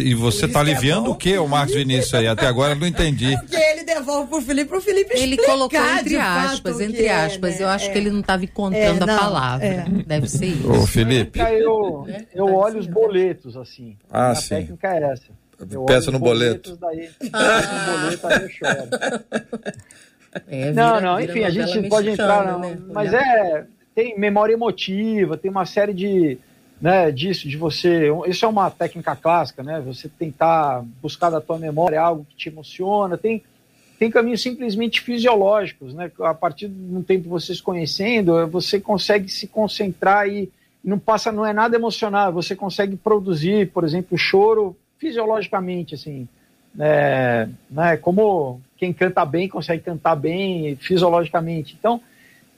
[0.00, 1.10] E você está é aliviando bom.
[1.12, 2.26] o que, o Marcos Vinícius aí?
[2.26, 3.34] Até agora eu não entendi.
[3.40, 7.04] Porque ele devolve pro Felipe, pro Felipe Ele explicar colocou entre fato aspas, o entre
[7.06, 7.54] é, aspas.
[7.58, 7.62] né?
[7.62, 7.92] Eu acho É.
[7.92, 9.64] que ele não estava encontrando É, a não, palavra.
[9.66, 9.84] é.
[10.06, 10.70] Deve ser isso.
[10.70, 11.38] Ô, Felipe.
[11.38, 13.96] Eu, eu olho os boletos, assim.
[14.10, 14.48] Ah, a sim.
[14.50, 15.43] técnica é essa.
[15.70, 16.76] Eu Peça olho no boleto.
[16.76, 18.88] Daí, no boleto, aí eu choro.
[20.48, 22.78] É, não, vira- não, vira enfim, a gente pode entrar, não, né?
[22.92, 26.38] mas Olhar- é, tem memória emotiva, tem uma série de,
[26.80, 31.56] né, disso, de você, isso é uma técnica clássica, né, você tentar buscar da tua
[31.58, 33.44] memória algo que te emociona, tem,
[33.96, 39.28] tem caminhos simplesmente fisiológicos, né, a partir de um tempo você se conhecendo, você consegue
[39.28, 40.50] se concentrar e
[40.82, 46.26] não passa, não é nada emocional, você consegue produzir, por exemplo, choro fisiologicamente, assim,
[46.80, 51.76] é, né, como quem canta bem consegue cantar bem fisiologicamente.
[51.78, 52.00] Então,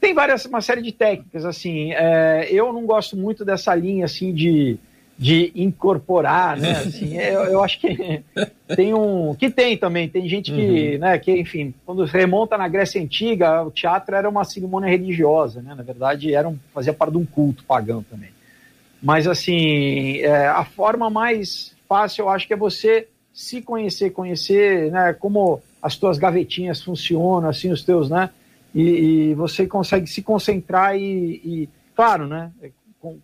[0.00, 4.32] tem várias, uma série de técnicas, assim, é, eu não gosto muito dessa linha, assim,
[4.32, 4.78] de,
[5.18, 8.22] de incorporar, né, assim, eu, eu acho que
[8.76, 13.02] tem um, que tem também, tem gente que, né, que, enfim, quando remonta na Grécia
[13.02, 17.18] Antiga, o teatro era uma cerimônia religiosa, né, na verdade, era um, fazia parte de
[17.18, 18.30] um culto pagão também.
[19.02, 24.90] Mas, assim, é, a forma mais fácil, eu acho que é você se conhecer, conhecer
[24.90, 28.30] né, como as tuas gavetinhas funcionam, assim, os teus, né?
[28.74, 28.82] E,
[29.30, 32.50] e você consegue se concentrar e, e claro, né?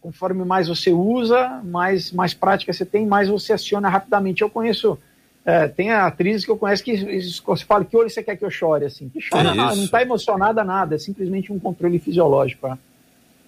[0.00, 4.42] Conforme mais você usa, mais, mais prática você tem, mais você aciona rapidamente.
[4.42, 4.96] Eu conheço,
[5.44, 8.44] é, tem atrizes que eu conheço que isso- você fala que olho você quer que
[8.44, 9.56] eu chore, assim, que chora, isso?
[9.56, 12.68] não está emocionada nada, é simplesmente um controle fisiológico.
[12.68, 12.78] né?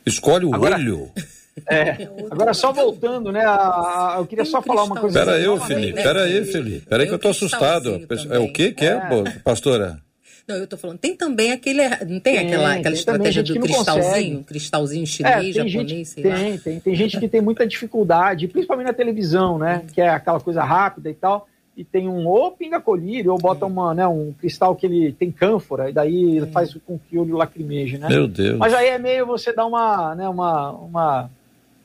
[0.05, 1.11] Escolhe o Agora- olho.
[1.69, 3.45] É, agora só voltando, né?
[3.45, 5.19] a- a- eu queria Tem só falar uma coisa.
[5.19, 5.93] Pera aí, Felipe.
[5.93, 6.03] né?
[6.03, 6.87] Pera aí, Felipe.
[6.87, 8.01] Pera aí que eu tô Tem assustado.
[8.31, 9.31] É o quê que é, É.
[9.45, 9.99] pastora?
[10.47, 11.89] Não, eu tô falando, tem também aquele.
[11.89, 14.45] Não tem, Tem, aquela, tem aquela também estratégia do que cristalzinho?
[14.45, 16.37] Cristalzinho É, chinês, tem japonês, gente, sei lá.
[16.37, 19.83] tem, tem, tem gente que tem muita dificuldade, principalmente na televisão, né?
[19.95, 21.49] Que é aquela coisa rápida e tal.
[21.77, 25.33] E tem um ou pinga colírio, ou bota uma, né, um cristal que ele tem
[25.33, 28.07] cânfora, e daí ele faz com que o olho lacrimeje, né?
[28.09, 28.59] Meu Deus.
[28.59, 31.31] Mas aí é meio você dar uma, né, uma, uma,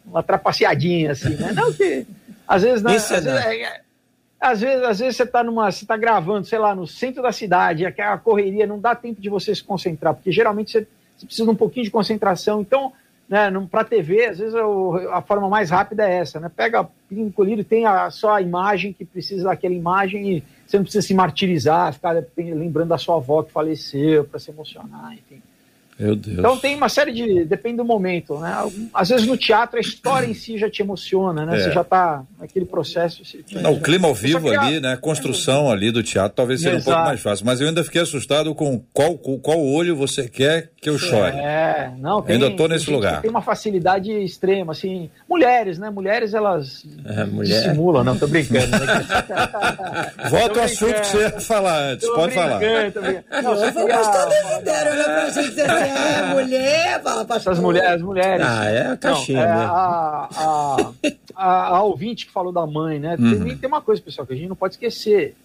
[0.10, 1.52] uma trapaceadinha, assim, né?
[1.54, 2.06] Não que.
[2.48, 3.48] Às vezes, né, às vezes, Encenar.
[3.48, 3.82] é- é-
[4.42, 5.72] às vezes, às vezes você tá numa.
[5.72, 9.30] Você tá gravando, sei lá, no centro da cidade, aquela correria, não dá tempo de
[9.30, 10.88] você se concentrar, porque geralmente você,
[11.18, 12.62] você precisa de um pouquinho de concentração.
[12.62, 12.92] Então,
[13.28, 16.50] né, pra TV, às vezes o- a forma mais rápida é essa, né?
[16.56, 16.88] Pega
[17.36, 21.14] colírio, tem a, só a imagem que precisa daquela imagem e você não precisa se
[21.14, 25.42] martirizar, ficar lembrando da sua avó que faleceu, para se emocionar, enfim.
[26.00, 26.40] Meu Deus.
[26.40, 27.44] Então tem uma série de.
[27.44, 28.56] Depende do momento, né?
[28.94, 31.58] Às vezes no teatro a história em si já te emociona, né?
[31.58, 31.64] É.
[31.64, 33.24] Você já tá naquele processo.
[33.26, 34.94] você- Não, o clima ao vivo ali, né?
[34.94, 37.06] A construção ali do teatro talvez seja um pouco Exato.
[37.06, 37.46] mais fácil.
[37.46, 41.36] Mas eu ainda fiquei assustado com qual, qual olho você quer que eu chore.
[41.38, 43.22] É, não, tem, Ainda tô tem nesse lugar.
[43.22, 45.10] Tem uma facilidade extrema, assim.
[45.30, 45.90] Mulheres, né?
[45.90, 47.62] Mulheres, elas É, mulher.
[47.64, 48.68] dissimulam, não, tô brincando.
[48.68, 48.80] Né?
[50.30, 52.08] Volta ao assunto que você ia falar antes.
[52.08, 52.60] Tô Pode falar.
[52.60, 57.54] Não, o queria pastor falar Desidério, né, pra gente dizer assim, é mulher, fala pastor.
[57.54, 58.46] Essas mulheres, as mulheres.
[58.46, 59.74] Ah, é a caixinha Não, é, mesmo.
[59.74, 60.94] a, a,
[61.36, 63.16] a, a ouvinte que falou da mãe, né?
[63.20, 63.46] Uhum.
[63.46, 65.36] Tem, tem uma coisa, pessoal, que a gente não pode esquecer.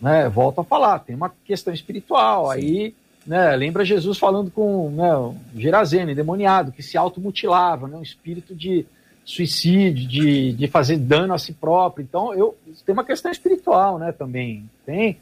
[0.00, 0.28] Né?
[0.28, 2.50] Volto a falar, tem uma questão espiritual.
[2.50, 2.94] Aí,
[3.26, 7.96] né, lembra Jesus falando com né, o Gerazeno, endemoniado, que se automutilava, né?
[7.96, 8.86] Um espírito de
[9.24, 12.02] suicídio, de, de fazer dano a si próprio.
[12.02, 14.68] Então, eu tem uma questão espiritual, né, também.
[14.86, 15.18] Tem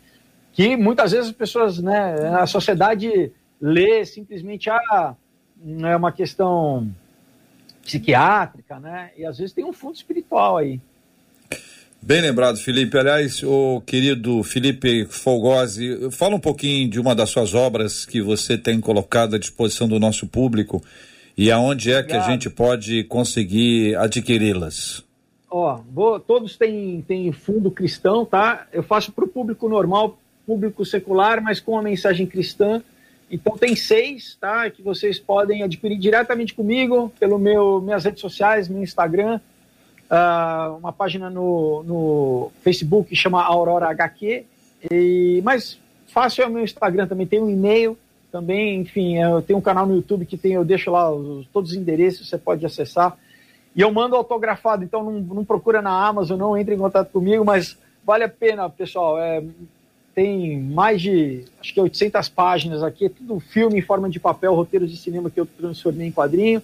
[0.56, 3.30] que muitas vezes as pessoas, né, a sociedade
[3.60, 5.14] lê simplesmente ah,
[5.82, 6.90] é uma questão
[7.82, 9.10] psiquiátrica, né?
[9.16, 10.80] E às vezes tem um fundo espiritual aí.
[12.02, 12.96] Bem lembrado, Felipe.
[12.98, 18.56] Aliás, o querido Felipe Folgosi, fala um pouquinho de uma das suas obras que você
[18.56, 20.82] tem colocado à disposição do nosso público
[21.36, 25.04] e aonde é que a gente pode conseguir adquiri-las.
[25.50, 28.66] ó, vou, todos têm, têm fundo cristão, tá?
[28.72, 32.82] Eu faço para o público normal, público secular, mas com a mensagem cristã.
[33.30, 34.70] Então tem seis, tá?
[34.70, 39.40] Que vocês podem adquirir diretamente comigo pelo meu minhas redes sociais, meu Instagram,
[40.08, 44.44] ah, uma página no, no Facebook que chama Aurora HQ.
[44.90, 47.98] E, mas fácil é o meu Instagram também, tem um e-mail
[48.30, 51.70] também, enfim, eu tenho um canal no YouTube que tem, eu deixo lá os- todos
[51.70, 53.16] os endereços, você pode acessar.
[53.74, 57.44] E eu mando autografado, então não, não procura na Amazon, não entre em contato comigo,
[57.44, 59.18] mas vale a pena, pessoal.
[59.18, 59.42] É,
[60.16, 64.54] tem mais de, acho que 800 páginas aqui, é tudo filme em forma de papel,
[64.54, 66.62] roteiros de cinema que eu transformei em quadrinho.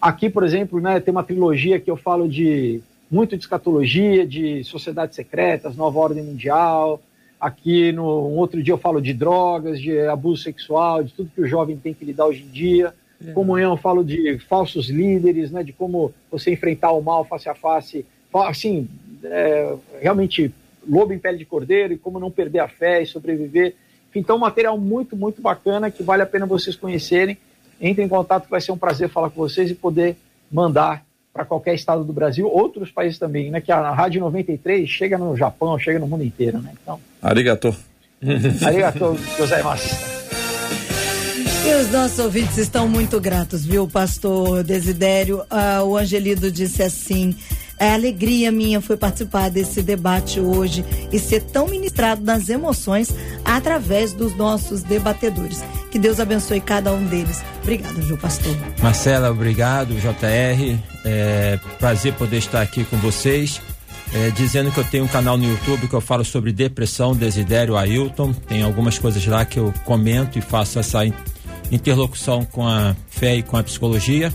[0.00, 2.80] Aqui, por exemplo, né, tem uma trilogia que eu falo de
[3.10, 7.02] muito de escatologia, de sociedades secretas, nova ordem mundial.
[7.40, 11.40] Aqui no um outro dia eu falo de drogas, de abuso sexual, de tudo que
[11.40, 12.94] o jovem tem que lidar hoje em dia.
[13.34, 17.54] Comunhão eu falo de falsos líderes, né, de como você enfrentar o mal face a
[17.54, 18.88] face, fa- assim,
[19.24, 20.52] é, realmente
[20.88, 23.74] lobo em pele de cordeiro e como não perder a fé e sobreviver.
[24.10, 27.36] Enfim, Então, um material muito, muito bacana que vale a pena vocês conhecerem.
[27.80, 30.16] Entrem em contato, vai ser um prazer falar com vocês e poder
[30.50, 33.60] mandar para qualquer estado do Brasil, outros países também, né?
[33.60, 36.72] Que a Rádio 93 chega no Japão, chega no mundo inteiro, né?
[36.82, 37.74] Então, Arigato.
[38.64, 39.96] arigatou, gozaimasu.
[41.64, 45.42] E os nossos ouvintes estão muito gratos, viu, pastor Desidério?
[45.48, 47.34] Ah, o Angelido disse assim:
[47.78, 53.12] é alegria minha foi participar desse debate hoje e ser tão ministrado nas emoções
[53.44, 55.62] através dos nossos debatedores.
[55.90, 57.42] Que Deus abençoe cada um deles.
[57.62, 58.56] Obrigada, viu, pastor?
[58.82, 60.78] Marcela, obrigado, JR.
[61.04, 63.60] É prazer poder estar aqui com vocês.
[64.14, 67.76] É, dizendo que eu tenho um canal no YouTube que eu falo sobre depressão, Desidério
[67.76, 68.32] Ailton.
[68.32, 71.14] Tem algumas coisas lá que eu comento e faço essa in-
[71.70, 74.32] interlocução com a fé e com a psicologia.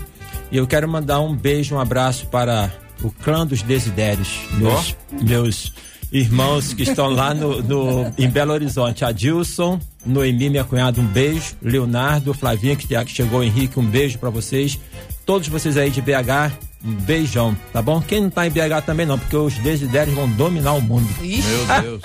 [0.50, 2.70] E eu quero mandar um beijo, um abraço para
[3.02, 5.72] o clã dos Desidérios, meus, meus
[6.10, 9.04] irmãos que estão lá no, no- em Belo Horizonte.
[9.04, 11.54] Adilson, Noemi, minha cunhada, um beijo.
[11.62, 14.78] Leonardo, Flavinha, que chegou, Henrique, um beijo para vocês.
[15.26, 18.00] Todos vocês aí de BH, um beijão, tá bom?
[18.00, 21.06] Quem não tá em BH também não, porque os Desidérios vão dominar o mundo.
[21.20, 22.02] Meu Deus,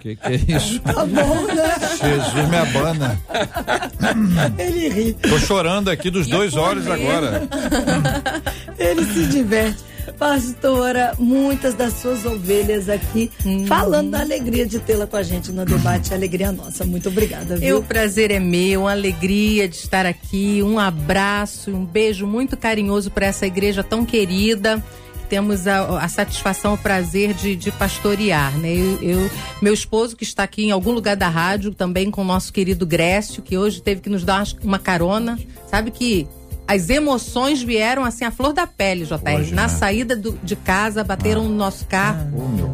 [0.00, 0.80] que que é isso?
[0.80, 1.74] Tá bom, né?
[2.02, 3.20] Jesus me abana.
[4.58, 7.48] Ele ri, Tô chorando aqui dos dois olhos agora.
[8.76, 9.78] ele se diverte.
[10.18, 13.30] Pastora, muitas das suas ovelhas aqui
[13.66, 16.12] falando da alegria de tê-la com a gente no debate.
[16.14, 16.84] Alegria nossa.
[16.84, 17.78] Muito obrigada, E viu?
[17.78, 23.10] o prazer é meu, uma alegria de estar aqui, um abraço, um beijo muito carinhoso
[23.10, 24.82] para essa igreja tão querida.
[25.28, 28.72] Temos a, a satisfação, o prazer de, de pastorear, né?
[28.74, 32.24] Eu, eu- meu esposo que está aqui em algum lugar da rádio, também com o
[32.24, 35.38] nosso querido Grécio, que hoje teve que nos dar uma carona.
[35.70, 36.26] Sabe que
[36.66, 39.36] as emoções vieram assim à flor da pele, JR.
[39.38, 39.68] Hoje, Na né?
[39.68, 42.26] saída do- de casa, bateram no nosso carro.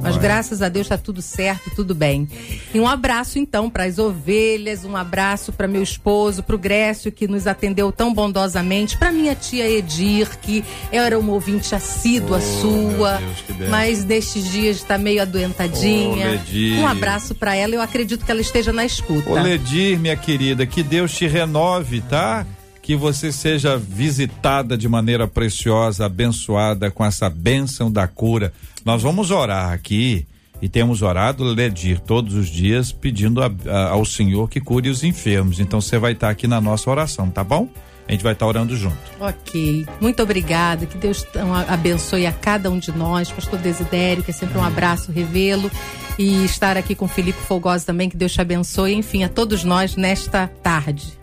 [0.03, 2.29] Mas graças a Deus está tudo certo, tudo bem.
[2.73, 7.11] E um abraço então para as ovelhas, um abraço para meu esposo, para o Grécio
[7.13, 12.41] que nos atendeu tão bondosamente, para minha tia Edir que era uma ouvinte assídua Oh,
[12.41, 13.19] sua,
[13.49, 16.41] Deus, mas nestes dias está meio adoentadinha.
[16.79, 19.31] Oh, um abraço para ela, eu acredito que ela esteja na escuta.
[19.31, 22.47] Ô Ledir, minha querida, que Deus te renove, tá?
[22.91, 28.53] Que você seja visitada de maneira preciosa, abençoada com essa bênção da cura.
[28.85, 30.27] Nós vamos orar aqui
[30.61, 35.05] e temos orado, Ledir, todos os dias, pedindo a- a- ao Senhor que cure os
[35.05, 35.61] enfermos.
[35.61, 37.69] Então você vai estar aqui na nossa oração, tá bom?
[38.09, 38.97] A gente vai estar orando junto.
[39.21, 40.85] Ok, muito obrigada.
[40.85, 41.25] Que Deus
[41.69, 43.31] abençoe a cada um de nós.
[43.31, 45.71] Pastor Desidério, que é sempre um abraço, revê-lo.
[46.19, 48.95] E estar aqui com Felipe Folgosi também, que Deus te abençoe.
[48.95, 51.20] Enfim, a todos nós nesta tarde.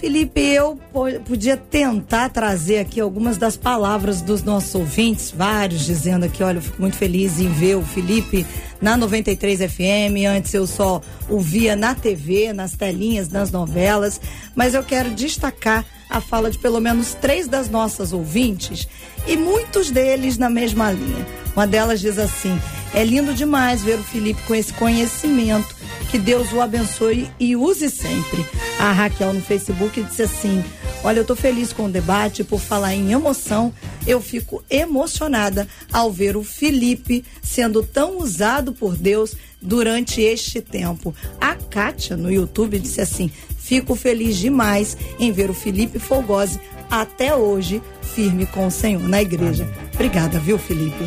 [0.00, 6.26] Felipe, eu po- podia tentar trazer aqui algumas das palavras dos nossos ouvintes, vários dizendo
[6.26, 8.46] aqui, olha, eu fico muito feliz em ver o Felipe
[8.80, 10.26] na 93 FM.
[10.28, 14.20] Antes eu só o via na TV, nas telinhas, nas novelas,
[14.54, 18.86] mas eu quero destacar a fala de pelo menos três das nossas ouvintes
[19.26, 21.26] e muitos deles na mesma linha.
[21.56, 22.60] Uma delas diz assim:
[22.92, 25.74] é lindo demais ver o Felipe com esse conhecimento.
[26.10, 28.46] Que Deus o abençoe e use sempre.
[28.78, 30.62] A Raquel no Facebook disse assim:
[31.02, 33.72] Olha, eu tô feliz com o debate, por falar em emoção,
[34.06, 41.14] eu fico emocionada ao ver o Felipe sendo tão usado por Deus durante este tempo.
[41.40, 47.34] A Kátia no YouTube disse assim: Fico feliz demais em ver o Felipe Folgose até
[47.34, 47.82] hoje
[48.14, 49.66] firme com o Senhor na igreja.
[49.94, 51.04] Obrigada, viu, Felipe?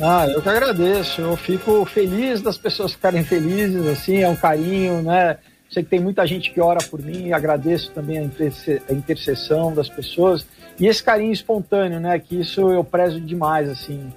[0.00, 1.20] Ah, eu que agradeço.
[1.20, 5.38] Eu fico feliz das pessoas ficarem felizes, assim, é um carinho, né?
[5.70, 9.72] Sei que tem muita gente que ora por mim, agradeço também a interce- a intercessão
[9.74, 10.46] das pessoas
[10.78, 12.18] e esse carinho espontâneo, né?
[12.18, 14.12] Que isso eu prezo demais, assim.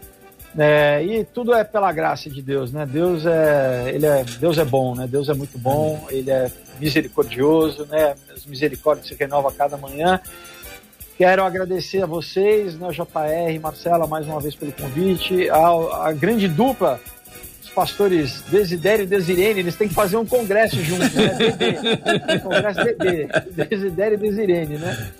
[0.57, 2.85] É, e tudo é pela graça de Deus, né?
[2.85, 5.07] Deus é, ele é, Deus é bom, né?
[5.07, 8.15] Deus é muito bom, ele é misericordioso, né?
[8.35, 10.19] As misericórdias se renovam a cada manhã.
[11.17, 16.47] Quero agradecer a vocês, né, JR, Marcela, mais uma vez pelo convite, a, a grande
[16.47, 17.01] dupla,
[17.63, 21.29] os pastores Desidério e Desirene, eles têm que fazer um congresso juntos, né?
[21.57, 23.27] DD, congresso DD,
[23.67, 25.11] Desidério e Desirene, né?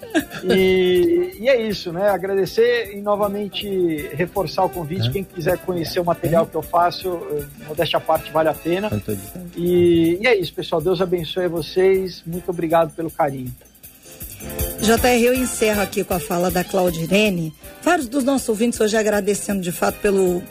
[0.43, 2.10] E, e é isso, né?
[2.10, 3.68] Agradecer e novamente
[4.14, 5.10] reforçar o convite.
[5.10, 8.88] Quem quiser conhecer o material que eu faço, eh, modéstia à parte, vale a pena.
[9.56, 10.80] E, e é isso, pessoal.
[10.80, 12.22] Deus abençoe vocês.
[12.24, 13.52] Muito obrigado pelo carinho.
[14.82, 17.53] JR, eu encerro aqui com a fala da Claudirene.
[17.82, 20.43] Vários dos nossos ouvintes hoje agradecendo de fato pelo.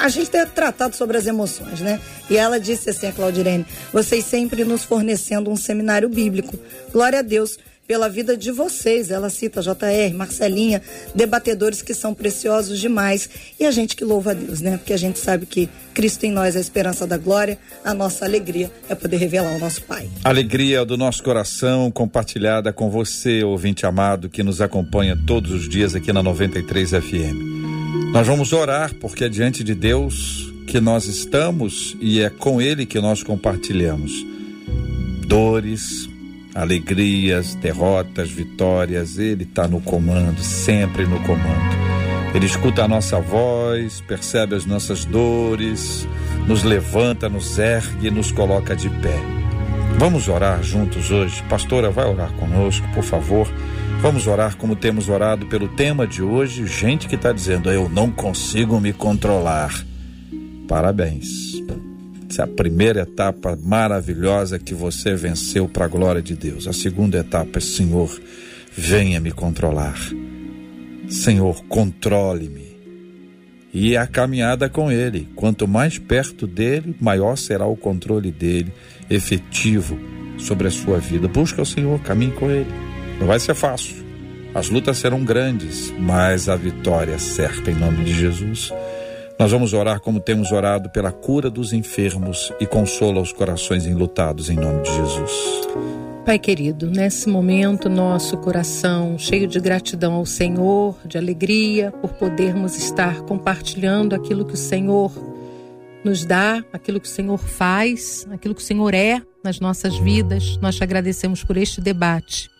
[0.00, 2.00] A gente ter tratado sobre as emoções, né?
[2.28, 6.58] E ela disse assim, a Claudirene, vocês sempre nos fornecendo um seminário bíblico.
[6.90, 9.10] Glória a Deus pela vida de vocês.
[9.10, 10.82] Ela cita JR, Marcelinha,
[11.14, 13.28] debatedores que são preciosos demais.
[13.58, 14.76] E a gente que louva a Deus, né?
[14.76, 18.24] Porque a gente sabe que Cristo em nós é a esperança da glória, a nossa
[18.24, 20.08] alegria é poder revelar o nosso Pai.
[20.24, 25.94] Alegria do nosso coração compartilhada com você, ouvinte amado, que nos acompanha todos os dias
[25.94, 28.12] aqui na 93 FM.
[28.12, 32.86] Nós vamos orar porque é diante de Deus que nós estamos e é com Ele
[32.86, 34.12] que nós compartilhamos
[35.26, 36.08] dores,
[36.54, 39.18] alegrias, derrotas, vitórias.
[39.18, 41.84] Ele está no comando, sempre no comando.
[42.34, 46.06] Ele escuta a nossa voz, percebe as nossas dores,
[46.48, 49.18] nos levanta, nos ergue, nos coloca de pé.
[49.98, 51.42] Vamos orar juntos hoje.
[51.48, 53.48] Pastora, vai orar conosco, por favor.
[54.00, 56.66] Vamos orar como temos orado pelo tema de hoje.
[56.66, 59.72] Gente que está dizendo, eu não consigo me controlar.
[60.66, 61.54] Parabéns.
[62.34, 66.66] Essa é a primeira etapa maravilhosa que você venceu para a glória de Deus.
[66.66, 68.10] A segunda etapa é, Senhor,
[68.76, 69.96] venha me controlar.
[71.08, 72.76] Senhor, controle-me.
[73.72, 75.28] E a caminhada com Ele.
[75.36, 78.72] Quanto mais perto dele, maior será o controle dele,
[79.08, 79.96] efetivo
[80.36, 81.28] sobre a sua vida.
[81.28, 82.70] Busca o Senhor, caminhe com Ele.
[83.20, 83.94] Não vai ser fácil.
[84.52, 88.72] As lutas serão grandes, mas a vitória é certa em nome de Jesus.
[89.38, 94.48] Nós vamos orar como temos orado pela cura dos enfermos e consola os corações enlutados
[94.48, 95.32] em nome de Jesus.
[96.24, 102.76] Pai querido, nesse momento, nosso coração cheio de gratidão ao Senhor, de alegria por podermos
[102.76, 105.12] estar compartilhando aquilo que o Senhor
[106.04, 110.56] nos dá, aquilo que o Senhor faz, aquilo que o Senhor é nas nossas vidas.
[110.62, 112.53] Nós te agradecemos por este debate.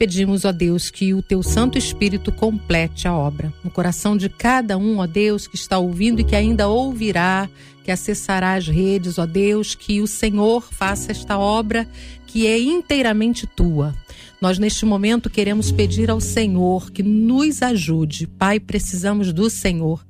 [0.00, 4.78] Pedimos, ó Deus, que o teu Santo Espírito complete a obra no coração de cada
[4.78, 7.46] um, ó Deus, que está ouvindo e que ainda ouvirá,
[7.84, 11.86] que acessará as redes, ó Deus, que o Senhor faça esta obra
[12.26, 13.94] que é inteiramente tua.
[14.40, 18.26] Nós, neste momento, queremos pedir ao Senhor que nos ajude.
[18.26, 20.02] Pai, precisamos do Senhor.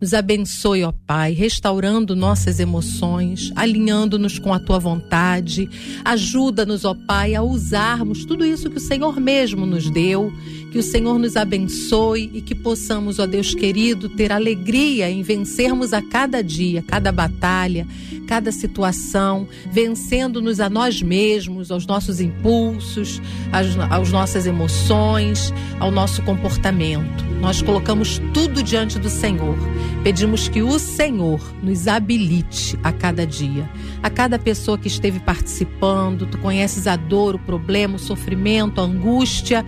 [0.00, 5.68] Nos abençoe, ó Pai, restaurando nossas emoções, alinhando-nos com a tua vontade.
[6.02, 10.32] Ajuda-nos, ó Pai, a usarmos tudo isso que o Senhor mesmo nos deu.
[10.74, 15.92] Que o Senhor nos abençoe e que possamos, ó Deus querido, ter alegria em vencermos
[15.92, 17.86] a cada dia, cada batalha,
[18.26, 23.22] cada situação, vencendo-nos a nós mesmos, aos nossos impulsos,
[23.52, 27.24] às, às nossas emoções, ao nosso comportamento.
[27.40, 29.56] Nós colocamos tudo diante do Senhor.
[30.02, 33.68] Pedimos que o Senhor nos habilite a cada dia.
[34.02, 38.84] A cada pessoa que esteve participando, tu conheces a dor, o problema, o sofrimento, a
[38.84, 39.64] angústia.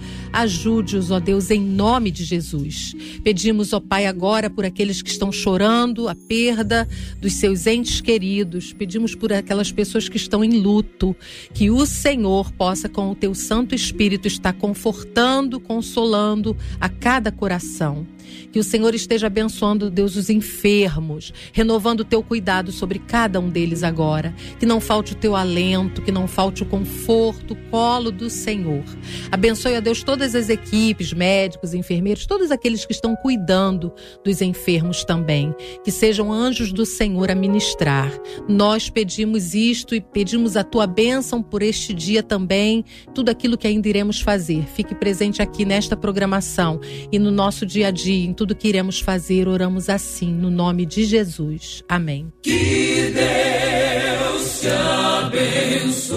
[0.96, 2.94] Ajude-os, ó Deus, em nome de Jesus.
[3.22, 6.88] Pedimos, ó Pai, agora por aqueles que estão chorando a perda
[7.20, 8.72] dos seus entes queridos.
[8.72, 11.14] Pedimos por aquelas pessoas que estão em luto,
[11.52, 18.06] que o Senhor possa, com o teu Santo Espírito, estar confortando, consolando a cada coração.
[18.52, 23.48] Que o Senhor esteja abençoando, Deus, os enfermos, renovando o teu cuidado sobre cada um
[23.48, 24.34] deles agora.
[24.58, 28.84] Que não falte o teu alento, que não falte o conforto, o colo do Senhor.
[29.30, 33.92] Abençoe, a Deus, todas as equipes, médicos, enfermeiros, todos aqueles que estão cuidando
[34.24, 35.54] dos enfermos também.
[35.84, 38.12] Que sejam anjos do Senhor a ministrar.
[38.48, 42.84] Nós pedimos isto e pedimos a tua bênção por este dia também,
[43.14, 44.64] tudo aquilo que ainda iremos fazer.
[44.74, 46.80] Fique presente aqui nesta programação
[47.10, 50.84] e no nosso dia a dia, em tudo que iremos fazer, oramos assim, no nome
[50.84, 51.82] de Jesus.
[51.88, 52.32] Amém.
[52.42, 56.16] Que Deus te abençoe.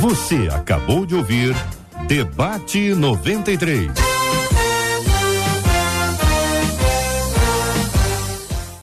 [0.00, 1.56] Você acabou de ouvir
[2.06, 3.90] Debate 93.